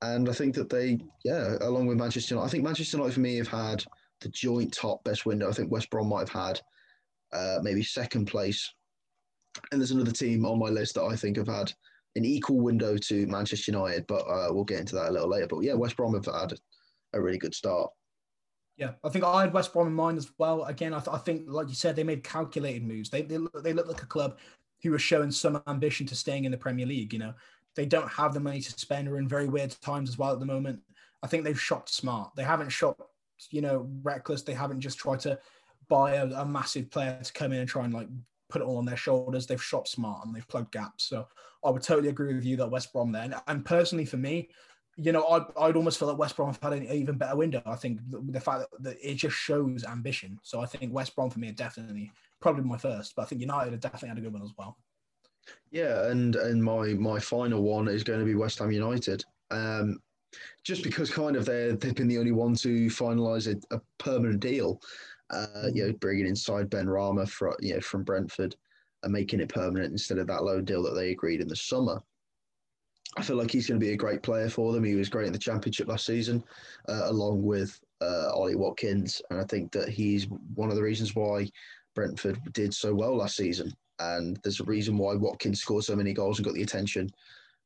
[0.03, 3.21] and I think that they, yeah, along with Manchester United, I think Manchester United for
[3.21, 3.85] me have had
[4.21, 5.49] the joint top best window.
[5.49, 6.61] I think West Brom might have had
[7.33, 8.73] uh, maybe second place,
[9.71, 11.73] and there's another team on my list that I think have had
[12.15, 15.47] an equal window to Manchester United, but uh, we'll get into that a little later.
[15.49, 16.55] But yeah, West Brom have had
[17.13, 17.91] a really good start.
[18.77, 20.65] Yeah, I think I had West Brom in mind as well.
[20.65, 23.09] Again, I, th- I think, like you said, they made calculated moves.
[23.09, 24.39] They, they they look like a club
[24.83, 27.13] who are showing some ambition to staying in the Premier League.
[27.13, 27.35] You know,
[27.75, 29.09] they don't have the money to spend.
[29.09, 30.81] We're in very weird times as well at the moment.
[31.23, 32.33] I think they've shopped smart.
[32.37, 33.03] They haven't shopped,
[33.51, 34.43] you know, reckless.
[34.43, 35.39] They haven't just tried to
[35.89, 38.09] buy a, a massive player to come in and try and like
[38.51, 39.47] put it all on their shoulders.
[39.47, 41.05] They've shopped smart and they've plugged gaps.
[41.05, 41.27] So
[41.65, 43.23] I would totally agree with you that West Brom there.
[43.23, 44.51] And, and personally, for me,
[44.97, 47.63] you know, I'd, I'd almost feel that West Brom have had an even better window.
[47.67, 50.39] I think the, the fact that, that, it just shows ambition.
[50.43, 53.41] So I think West Brom for me are definitely probably my first, but I think
[53.41, 54.79] United have definitely had a good one as well.
[55.71, 59.25] Yeah, and and my my final one is going to be West Ham United.
[59.51, 60.01] Um,
[60.65, 64.41] just because kind of they they've been the only one to finalise a, a, permanent
[64.41, 64.81] deal.
[65.31, 68.57] Uh, you know, bringing inside Benrahma from you know from Brentford
[69.03, 72.03] and making it permanent instead of that loan deal that they agreed in the summer.
[73.17, 74.85] I feel like he's going to be a great player for them.
[74.85, 76.45] He was great in the championship last season,
[76.89, 81.15] uh, along with uh, Ollie Watkins, and I think that he's one of the reasons
[81.15, 81.49] why
[81.95, 83.73] Brentford did so well last season.
[83.99, 87.11] And there's a reason why Watkins scored so many goals and got the attention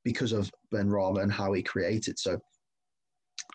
[0.04, 2.18] because of Benrahma and how he created.
[2.18, 2.40] So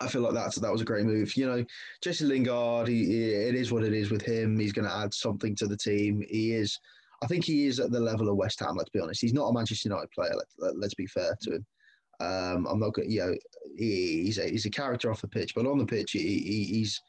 [0.02, 1.36] I feel like that's that was a great move.
[1.38, 1.66] You know,
[2.02, 4.60] Jesse Lingard, he, he, it is what it is with him.
[4.60, 6.24] He's going to add something to the team.
[6.28, 6.78] He is,
[7.24, 8.76] I think he is at the level of West Ham.
[8.76, 9.22] Let's be honest.
[9.22, 10.34] He's not a Manchester United player.
[10.60, 11.66] Let, let, us be fair to him.
[12.20, 13.12] Um, I'm not going.
[13.12, 13.36] You know,
[13.78, 17.02] he, he's a he's a character off the pitch, but on the pitch, he, he's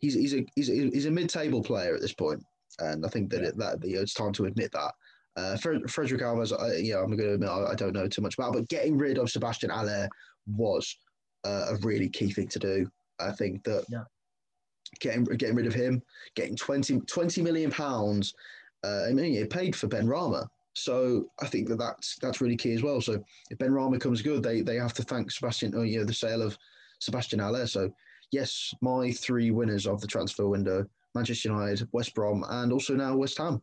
[0.00, 2.42] he's he's a he's a, he's a mid-table player at this point,
[2.80, 3.48] and I think that yeah.
[3.48, 4.92] it, that you know, it's time to admit that.
[5.34, 8.20] Uh, Frederik Alves, I, you know, I'm going to admit I, I, don't know too
[8.20, 10.06] much about, but getting rid of Sebastian Haller
[10.46, 10.94] was
[11.44, 12.86] uh, a really key thing to do.
[13.18, 14.04] I think that yeah.
[15.00, 16.02] getting getting rid of him,
[16.34, 18.34] getting 20, 20 million pounds.
[18.84, 20.46] Uh, I mean, it paid for Benrahma.
[20.74, 23.00] So I think that that's that's really key as well.
[23.00, 25.74] So if Benrahma comes good, they they have to thank Sebastian.
[25.76, 26.56] Oh, you know, the sale of
[27.00, 27.66] Sebastian Haller.
[27.66, 27.90] So
[28.30, 33.16] yes, my three winners of the transfer window: Manchester United, West Brom, and also now
[33.16, 33.60] West Ham.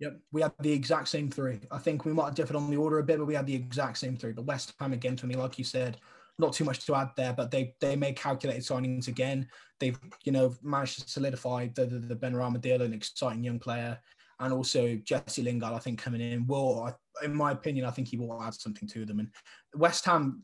[0.00, 1.60] Yep, we had the exact same three.
[1.70, 3.54] I think we might have differed on the order a bit, but we had the
[3.54, 4.32] exact same three.
[4.32, 5.98] But West Ham again for me, like you said,
[6.38, 9.48] not too much to add there, but they they made calculated signings again.
[9.78, 13.98] They've you know managed to solidify the the, the Benrahma deal, an exciting young player,
[14.40, 15.72] and also Jesse Lingard.
[15.72, 19.04] I think coming in will, in my opinion, I think he will add something to
[19.04, 19.20] them.
[19.20, 19.28] And
[19.74, 20.42] West Ham,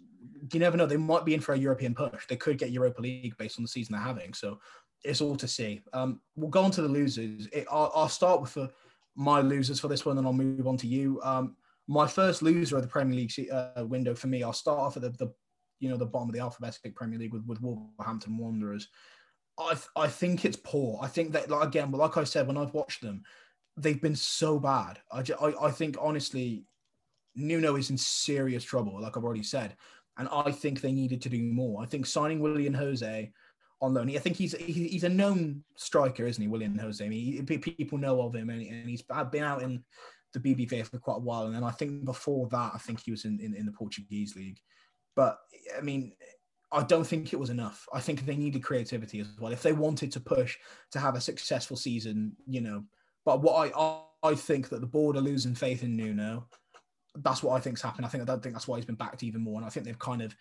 [0.53, 2.27] you never know, they might be in for a European push.
[2.29, 4.35] They could get Europa League based on the season they're having.
[4.35, 4.59] So
[5.03, 5.83] it's all to see.
[5.93, 7.49] Um, we'll go on to the losers.
[7.53, 8.71] It, I'll, I'll, start with the,
[9.15, 11.21] my losers for this one, and I'll move on to you.
[11.23, 11.57] Um,
[11.89, 15.03] my first loser of the Premier League uh, window for me, I'll start off at
[15.03, 15.33] the, the
[15.79, 18.89] you know the bottom of the alphabetic Premier League with, with Wolverhampton Wanderers.
[19.59, 20.99] I I think it's poor.
[21.03, 23.23] I think that like again, like I said when I've watched them,
[23.77, 24.99] they've been so bad.
[25.13, 26.65] I, just, I I think honestly,
[27.35, 29.01] Nuno is in serious trouble.
[29.01, 29.77] Like I've already said,
[30.19, 31.83] and I think they needed to do more.
[31.83, 33.33] I think signing Willian José
[33.81, 34.11] on loan.
[34.11, 37.07] I think he's he's a known striker, isn't he, Willian José?
[37.07, 39.85] I mean, people know of him, and, he's been out in
[40.33, 41.47] the BBVA for quite a while.
[41.47, 44.37] And then I think before that, I think he was in, in, in the Portuguese
[44.37, 44.59] league.
[45.15, 45.39] But
[45.77, 46.13] I mean,
[46.73, 47.87] I don't think it was enough.
[47.93, 49.53] I think they needed creativity as well.
[49.53, 50.57] If they wanted to push
[50.93, 52.85] to have a successful season, you know.
[53.27, 56.49] But what I I think that the board are losing faith in Nuno.
[57.17, 58.07] That's what I think's happened.
[58.07, 59.57] I think I don't think that's why he's been backed even more.
[59.57, 60.35] And I think they've kind of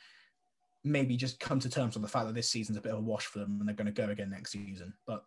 [0.84, 3.02] maybe just come to terms with the fact that this season's a bit of a
[3.02, 4.94] wash for them and they're going to go again next season.
[5.08, 5.24] But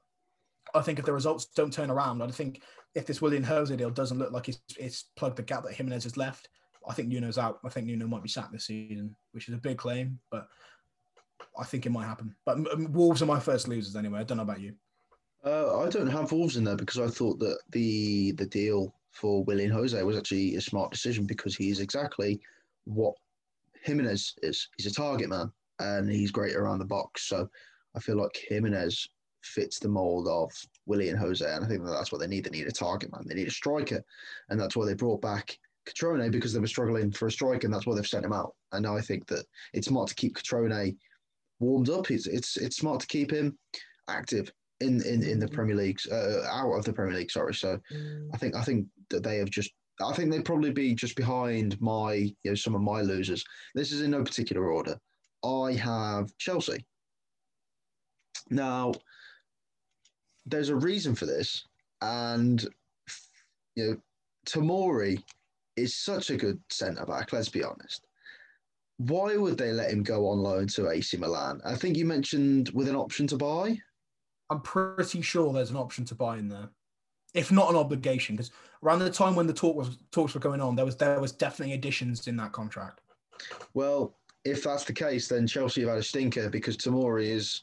[0.74, 2.62] I think if the results don't turn around, I think
[2.94, 6.04] if this Willian José deal doesn't look like it's, it's plugged the gap that Jimenez
[6.04, 6.48] has left,
[6.88, 7.58] I think Nuno's out.
[7.64, 10.46] I think Nuno might be sacked this season, which is a big claim, but
[11.58, 12.36] I think it might happen.
[12.46, 14.20] But um, Wolves are my first losers anyway.
[14.20, 14.74] I don't know about you.
[15.48, 19.42] Uh, I don't have Wolves in there because I thought that the the deal for
[19.44, 22.38] Willian José was actually a smart decision because he's exactly
[22.84, 23.14] what
[23.82, 24.68] Jimenez is.
[24.76, 27.28] He's a target man and he's great around the box.
[27.28, 27.48] So
[27.96, 29.08] I feel like Jimenez
[29.42, 30.50] fits the mold of
[30.84, 32.44] Willian José, and I think that that's what they need.
[32.44, 33.24] They need a target man.
[33.26, 34.04] They need a striker,
[34.50, 37.72] and that's why they brought back Cutrone because they were struggling for a striker, and
[37.72, 38.54] that's why they've sent him out.
[38.72, 40.94] And I think that it's smart to keep Cutrone
[41.58, 42.10] warmed up.
[42.10, 43.56] It's it's it's smart to keep him
[44.08, 45.52] active in in, in the mm.
[45.52, 47.30] Premier League, uh, out of the Premier League.
[47.30, 47.54] Sorry.
[47.54, 48.28] So mm.
[48.32, 49.72] I think I think that they have just.
[50.00, 53.44] I think they'd probably be just behind my you know some of my losers.
[53.74, 54.96] This is in no particular order.
[55.44, 56.84] I have Chelsea.
[58.50, 58.92] Now,
[60.46, 61.64] there's a reason for this,
[62.00, 62.64] and
[63.74, 63.96] you know,
[64.46, 65.22] Tomori
[65.76, 67.32] is such a good centre back.
[67.32, 68.06] Let's be honest.
[68.98, 71.60] Why would they let him go on loan to AC Milan?
[71.64, 73.78] I think you mentioned with an option to buy.
[74.50, 76.68] I'm pretty sure there's an option to buy in there,
[77.34, 78.50] if not an obligation, because
[78.82, 81.32] around the time when the talk was talks were going on, there was there was
[81.32, 83.00] definitely additions in that contract.
[83.74, 87.62] Well, if that's the case, then Chelsea have had a stinker because Tomori is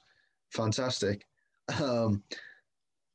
[0.52, 1.26] fantastic.
[1.82, 2.22] Um,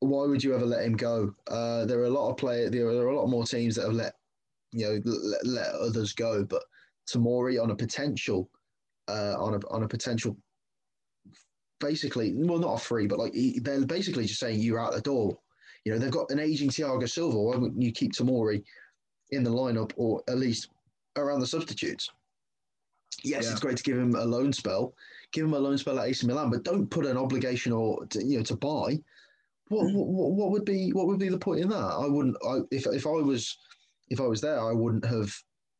[0.01, 1.35] why would you ever let him go?
[1.47, 2.71] Uh, there are a lot of players.
[2.71, 4.14] There are a lot more teams that have let
[4.73, 6.45] you know let, let others go.
[6.45, 6.64] But
[7.09, 8.51] Tomori on a potential
[9.09, 10.37] uh, on a on a potential
[11.81, 15.01] basically well not a free but like he, they're basically just saying you're out the
[15.01, 15.37] door.
[15.85, 17.39] You know they've got an aging Thiago Silva.
[17.39, 18.62] Why wouldn't you keep Tomori
[19.31, 20.68] in the lineup or at least
[21.16, 22.11] around the substitutes?
[23.24, 23.53] Yes, yeah.
[23.53, 24.95] it's great to give him a loan spell.
[25.33, 28.24] Give him a loan spell at AC Milan, but don't put an obligation or to,
[28.24, 28.99] you know to buy.
[29.68, 29.97] What, hmm.
[29.97, 31.76] what, what would be what would be the point in that?
[31.76, 32.37] I wouldn't.
[32.47, 33.57] I, if if I was
[34.09, 35.33] if I was there, I wouldn't have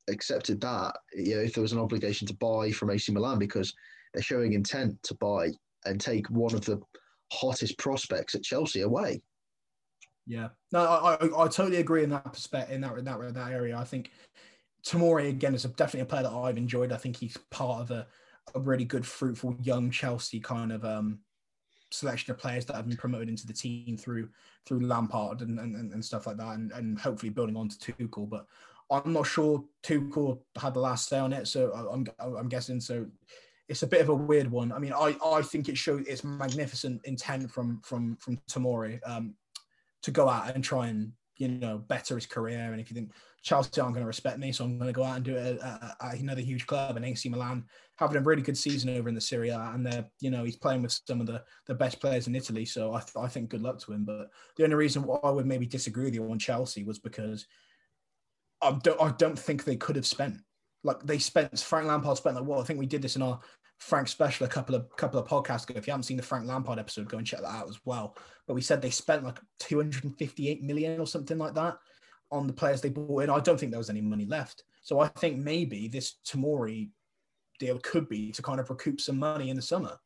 [0.09, 0.95] accepted that.
[1.15, 3.75] You know, if there was an obligation to buy from AC Milan because
[4.15, 5.51] they're showing intent to buy
[5.85, 6.81] and take one of the
[7.33, 9.23] hottest prospects at Chelsea away.
[10.27, 13.51] Yeah, no, I, I, totally agree in that perspective in that in that in that
[13.51, 13.77] area.
[13.77, 14.13] I think
[14.87, 16.93] Tomori again is a, definitely a player that I've enjoyed.
[16.93, 18.07] I think he's part of a,
[18.55, 21.21] a really good, fruitful young Chelsea kind of um,
[21.91, 24.29] selection of players that have been promoted into the team through
[24.67, 28.29] through Lampard and, and, and stuff like that, and, and hopefully building on to Tuchel.
[28.29, 28.47] But
[28.91, 33.07] I'm not sure Tuchel had the last say on it, so I'm I'm guessing so.
[33.71, 34.73] It's a bit of a weird one.
[34.73, 39.35] I mean, I, I think it shows it's magnificent intent from from from Tomori um,
[40.03, 42.73] to go out and try and you know better his career.
[42.73, 43.13] And if you think
[43.43, 45.61] Chelsea aren't going to respect me, so I'm going to go out and do it
[45.61, 46.97] at, at another huge club.
[46.97, 47.65] And AC Milan
[47.97, 50.57] having a really good season over in the Serie A, and they're you know he's
[50.57, 52.65] playing with some of the the best players in Italy.
[52.65, 54.05] So I, I think good luck to him.
[54.05, 57.47] But the only reason why I would maybe disagree with you on Chelsea was because
[58.61, 60.37] I don't I don't think they could have spent
[60.85, 63.41] Like they spent Frank Lampard spent like what I think we did this in our
[63.81, 65.79] Frank special a couple of couple of podcasts ago.
[65.79, 68.15] If you haven't seen the Frank Lampard episode, go and check that out as well.
[68.47, 71.79] But we said they spent like 258 million or something like that
[72.31, 73.31] on the players they bought in.
[73.31, 74.65] I don't think there was any money left.
[74.83, 76.91] So I think maybe this Tomori
[77.59, 79.99] deal could be to kind of recoup some money in the summer,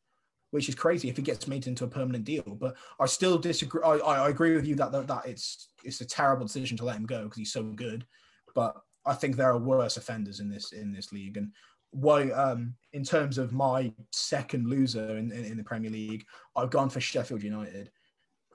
[0.51, 2.43] which is crazy if it gets made into a permanent deal.
[2.43, 3.83] But I still disagree.
[3.83, 6.95] I, I agree with you that, that that it's it's a terrible decision to let
[6.95, 8.05] him go because he's so good.
[8.53, 11.51] But I think there are worse offenders in this in this league, and
[11.95, 16.25] why um, in terms of my second loser in, in, in, the Premier League,
[16.55, 17.89] I've gone for Sheffield United.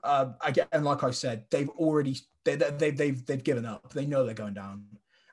[0.03, 3.91] Uh, again, and like I said, they've already they, they, they've they've given up.
[3.93, 4.85] They know they're going down,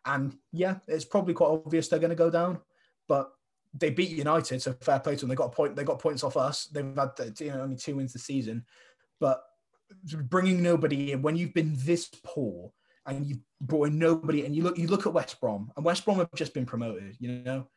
[0.05, 2.61] and yeah, it's probably quite obvious they're going to go down.
[3.09, 3.31] But
[3.75, 5.29] they beat United, so fair play to them.
[5.29, 5.77] They got a point.
[5.77, 6.65] They got points off us.
[6.67, 8.65] They've had you know only two wins this season,
[9.21, 9.43] but
[10.05, 12.73] bringing nobody in when you've been this poor
[13.07, 16.05] and you've brought in nobody, and you look you look at West Brom, and West
[16.05, 17.17] Brom have just been promoted.
[17.19, 17.69] You know,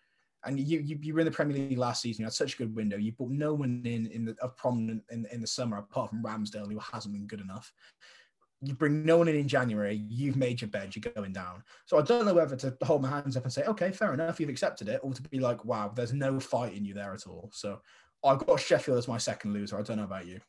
[0.46, 2.22] and you, you, you were in the Premier League last season.
[2.22, 2.98] You had such a good window.
[2.98, 6.72] You brought no one in in the prominent in, in the summer apart from Ramsdale,
[6.72, 7.72] who hasn't been good enough.
[8.64, 10.04] You bring no one in in January.
[10.08, 10.96] You've made your bed.
[10.96, 11.64] You're going down.
[11.86, 14.40] So I don't know whether to hold my hands up and say, okay, fair enough,
[14.40, 17.26] you've accepted it, or to be like, wow, there's no fight in you there at
[17.26, 17.50] all.
[17.54, 17.82] So
[18.24, 19.80] I've got Sheffield as my second loser.
[19.80, 20.40] I don't know about you.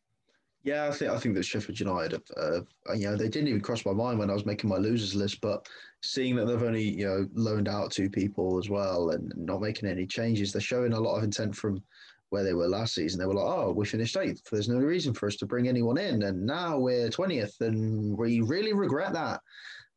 [0.65, 2.61] Yeah, I think I think that Sheffield United, uh,
[2.95, 5.41] you know, they didn't even cross my mind when I was making my losers list.
[5.41, 5.69] But
[6.03, 9.89] seeing that they've only you know loaned out two people as well and not making
[9.89, 11.83] any changes, they're showing a lot of intent from
[12.31, 13.19] where they were last season.
[13.19, 14.43] They were like, "Oh, we finished eighth.
[14.51, 18.41] There's no reason for us to bring anyone in, and now we're twentieth, and we
[18.41, 19.41] really regret that."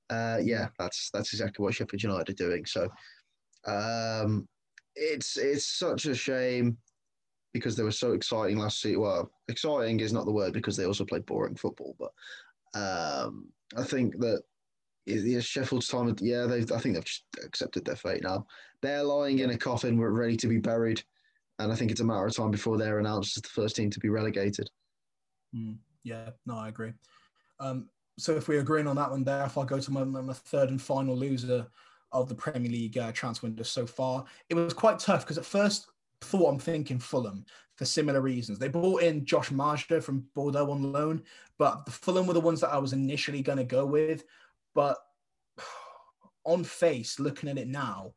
[0.09, 2.65] Uh, yeah, that's that's exactly what Sheffield United are doing.
[2.65, 2.89] So
[3.67, 4.47] um,
[4.95, 6.77] it's it's such a shame
[7.55, 8.99] because they were so exciting last season.
[8.99, 12.11] Well, exciting is not the word because they also played boring football, but
[12.77, 13.47] um,
[13.77, 14.41] I think that
[15.05, 16.13] yeah, Sheffield's time.
[16.19, 16.59] Yeah, they.
[16.75, 18.45] I think they've just accepted their fate now.
[18.81, 21.01] They're lying in a coffin, ready to be buried,
[21.59, 23.89] and I think it's a matter of time before they're announced as the first team
[23.89, 24.69] to be relegated.
[25.55, 26.91] Mm, yeah, no, I agree.
[27.61, 27.87] Um,
[28.19, 30.71] so if we're agreeing on that one there, if I go to my, my third
[30.71, 31.67] and final loser
[32.11, 35.45] of the Premier League uh, transfer window so far, it was quite tough because at
[35.45, 35.87] first
[36.25, 37.45] thought I'm thinking Fulham
[37.75, 38.57] for similar reasons.
[38.57, 41.23] They brought in Josh Maja from Bordeaux on loan,
[41.57, 44.23] but the Fulham were the ones that I was initially going to go with.
[44.73, 44.97] But
[46.45, 48.13] on face, looking at it now,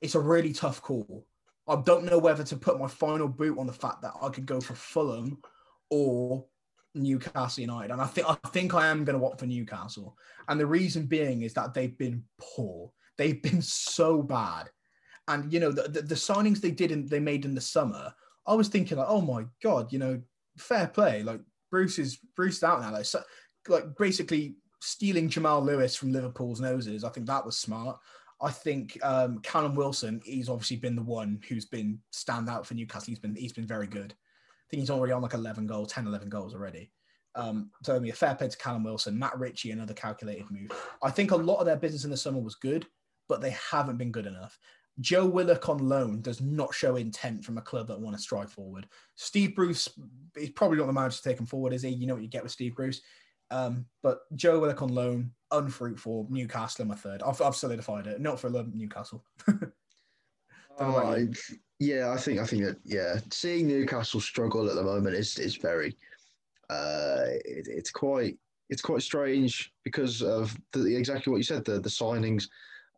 [0.00, 1.26] it's a really tough call.
[1.66, 4.46] I don't know whether to put my final boot on the fact that I could
[4.46, 5.38] go for Fulham
[5.90, 6.44] or
[6.94, 10.16] Newcastle United, and I think I think I am going to opt for Newcastle.
[10.48, 12.92] And the reason being is that they've been poor.
[13.16, 14.68] They've been so bad
[15.28, 18.12] and you know the, the, the signings they did and they made in the summer,
[18.46, 20.20] I was thinking like, oh my god, you know,
[20.58, 21.22] fair play.
[21.22, 23.22] Like Bruce is Bruce out now, like so,
[23.68, 27.04] like basically stealing Jamal Lewis from Liverpool's noses.
[27.04, 27.98] I think that was smart.
[28.40, 32.74] I think um, Callum Wilson, he's obviously been the one who's been stand out for
[32.74, 33.06] Newcastle.
[33.12, 34.12] He's been he's been very good.
[34.12, 36.90] I think he's already on like 11 goals, 10, 11 goals already.
[37.34, 40.70] Um, so I mean, a fair play to Callum Wilson, Matt Ritchie, another calculated move.
[41.02, 42.86] I think a lot of their business in the summer was good,
[43.28, 44.58] but they haven't been good enough.
[45.00, 48.50] Joe Willock on loan does not show intent from a club that want to stride
[48.50, 48.86] forward.
[49.16, 49.88] Steve Bruce
[50.36, 51.90] is probably not the manager to take him forward, is he?
[51.90, 53.00] You know what you get with Steve Bruce.
[53.50, 56.28] Um, but Joe Willock on loan, unfruitful.
[56.30, 57.22] Newcastle in my third.
[57.22, 58.20] I've, I've solidified it.
[58.20, 59.24] Not for Newcastle.
[60.78, 61.18] uh,
[61.80, 65.56] yeah, I think I think that yeah, seeing Newcastle struggle at the moment is is
[65.56, 65.96] very,
[66.70, 68.38] uh, it, it's quite
[68.70, 72.48] it's quite strange because of the, exactly what you said the the signings,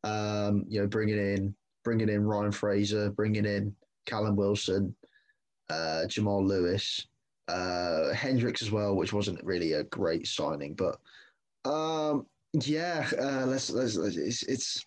[0.05, 1.55] um, you know, bringing in
[1.87, 3.73] bringing in Ryan Fraser, bringing in
[4.07, 4.93] Callum Wilson,
[5.71, 7.07] uh, Jamal Lewis,
[7.47, 10.99] uh, Hendricks as well, which wasn't really a great signing, but
[11.65, 12.27] um,
[12.65, 14.85] yeah, uh, let's, let's, let's, it's it's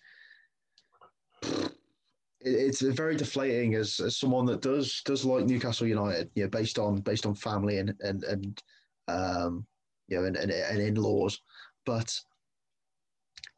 [2.42, 6.78] it's very deflating as, as someone that does does like Newcastle United, you know, based
[6.78, 8.62] on based on family and and and
[9.08, 9.66] um,
[10.08, 11.40] you know and, and, and in laws,
[11.86, 12.14] but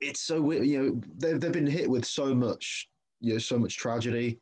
[0.01, 0.65] it's so weird.
[0.65, 2.89] You know, they've they've been hit with so much
[3.23, 4.39] you know so much tragedy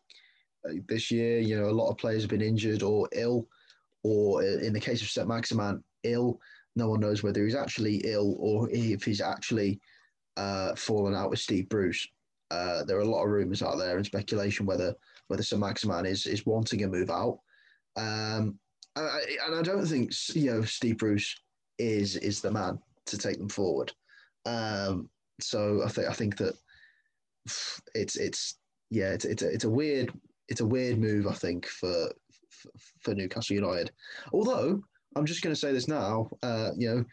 [0.68, 1.38] uh, this year.
[1.38, 3.46] You know, a lot of players have been injured or ill,
[4.02, 5.28] or in the case of St.
[5.28, 6.40] Maximin, ill.
[6.76, 9.80] No one knows whether he's actually ill or if he's actually
[10.36, 12.06] uh, fallen out with Steve Bruce.
[12.50, 14.94] Uh, there are a lot of rumours out there and speculation whether
[15.28, 15.60] whether St.
[15.60, 17.38] Maximin is is wanting a move out.
[17.96, 18.58] Um,
[18.96, 21.38] and, I, and I don't think you know Steve Bruce
[21.78, 23.92] is is the man to take them forward.
[24.46, 25.08] Um,
[25.40, 26.54] so I think I think that
[27.94, 28.59] it's it's
[28.90, 30.12] yeah, it's it's a, it's a weird
[30.48, 32.10] it's a weird move I think for
[32.50, 32.70] for,
[33.00, 33.92] for Newcastle United.
[34.32, 34.82] Although
[35.16, 37.04] I'm just going to say this now, uh, you know,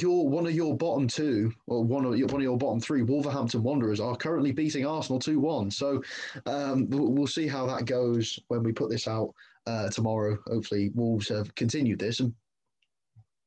[0.00, 3.02] your one of your bottom two or one of your one of your bottom three
[3.02, 5.70] Wolverhampton Wanderers are currently beating Arsenal two one.
[5.70, 6.02] So
[6.46, 9.32] um, we'll, see how that goes when we put this out
[9.66, 10.38] uh, tomorrow.
[10.46, 12.32] Hopefully, Wolves have continued this and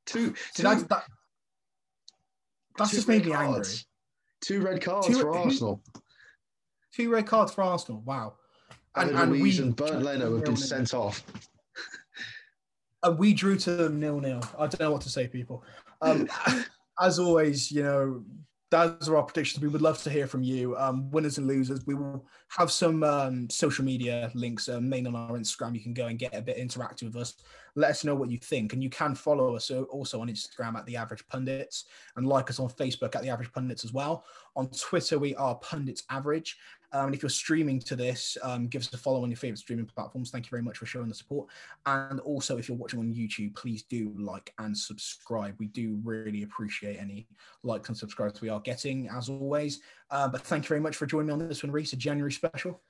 [0.06, 0.34] two.
[0.54, 1.04] two that, that,
[2.78, 3.64] that's just made me angry.
[4.42, 5.82] Two red cards two, for Arsenal.
[6.94, 8.02] Two red cards for Arsenal.
[8.02, 8.36] Wow.
[8.96, 11.24] And, and, and we and Bernd Leno have been sent off.
[13.04, 14.42] and we drew to them nil nil.
[14.58, 15.64] I don't know what to say, people.
[16.02, 16.28] Um,
[17.02, 18.24] as always, you know,
[18.70, 19.62] those are our predictions.
[19.62, 21.86] We would love to hear from you, um, winners and losers.
[21.86, 25.74] We will have some um, social media links, uh, main on our Instagram.
[25.74, 27.36] You can go and get a bit interactive with us.
[27.76, 30.86] Let us know what you think, and you can follow us also on Instagram at
[30.86, 31.86] the Average Pundits,
[32.18, 34.26] and like us on Facebook at the Average Pundits as well.
[34.58, 36.58] On Twitter, we are Pundits Average,
[36.94, 39.60] um, and if you're streaming to this, um, give us a follow on your favorite
[39.60, 40.32] streaming platforms.
[40.32, 41.48] Thank you very much for showing the support.
[41.86, 45.56] And also, if you're watching on YouTube, please do like and subscribe.
[45.60, 47.28] We do really appreciate any
[47.64, 49.82] likes and subscribes we are getting, as always.
[50.12, 52.32] Uh, but thank you very much for joining me on this one, Reese, a January
[52.32, 52.82] special.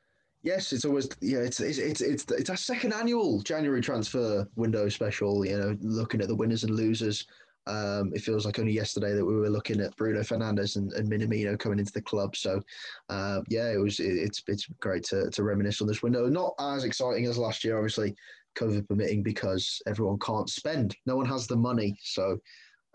[0.44, 1.40] Yes, it's always yeah.
[1.40, 5.44] It's it's it's it's, it's our second annual January transfer window special.
[5.44, 7.26] You know, looking at the winners and losers
[7.68, 11.10] um, it feels like only yesterday that we were looking at Bruno Fernandes and, and
[11.10, 12.36] Minamino coming into the club.
[12.36, 12.62] So,
[13.10, 16.28] uh, yeah, it was it, it's it's great to, to reminisce on this window.
[16.28, 18.16] Not as exciting as last year, obviously,
[18.58, 20.96] COVID permitting, because everyone can't spend.
[21.06, 22.38] No one has the money, so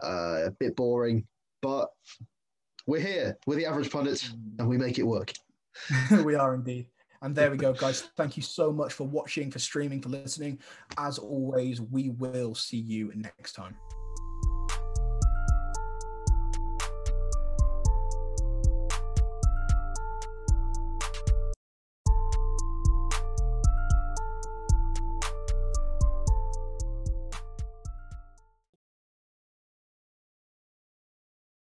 [0.02, 1.26] uh, a bit boring.
[1.60, 1.88] But
[2.86, 3.38] we're here.
[3.46, 5.32] We're the average pundits, and we make it work.
[6.24, 6.86] we are indeed.
[7.20, 8.00] And there we go, guys.
[8.16, 10.58] Thank you so much for watching, for streaming, for listening.
[10.98, 13.76] As always, we will see you next time.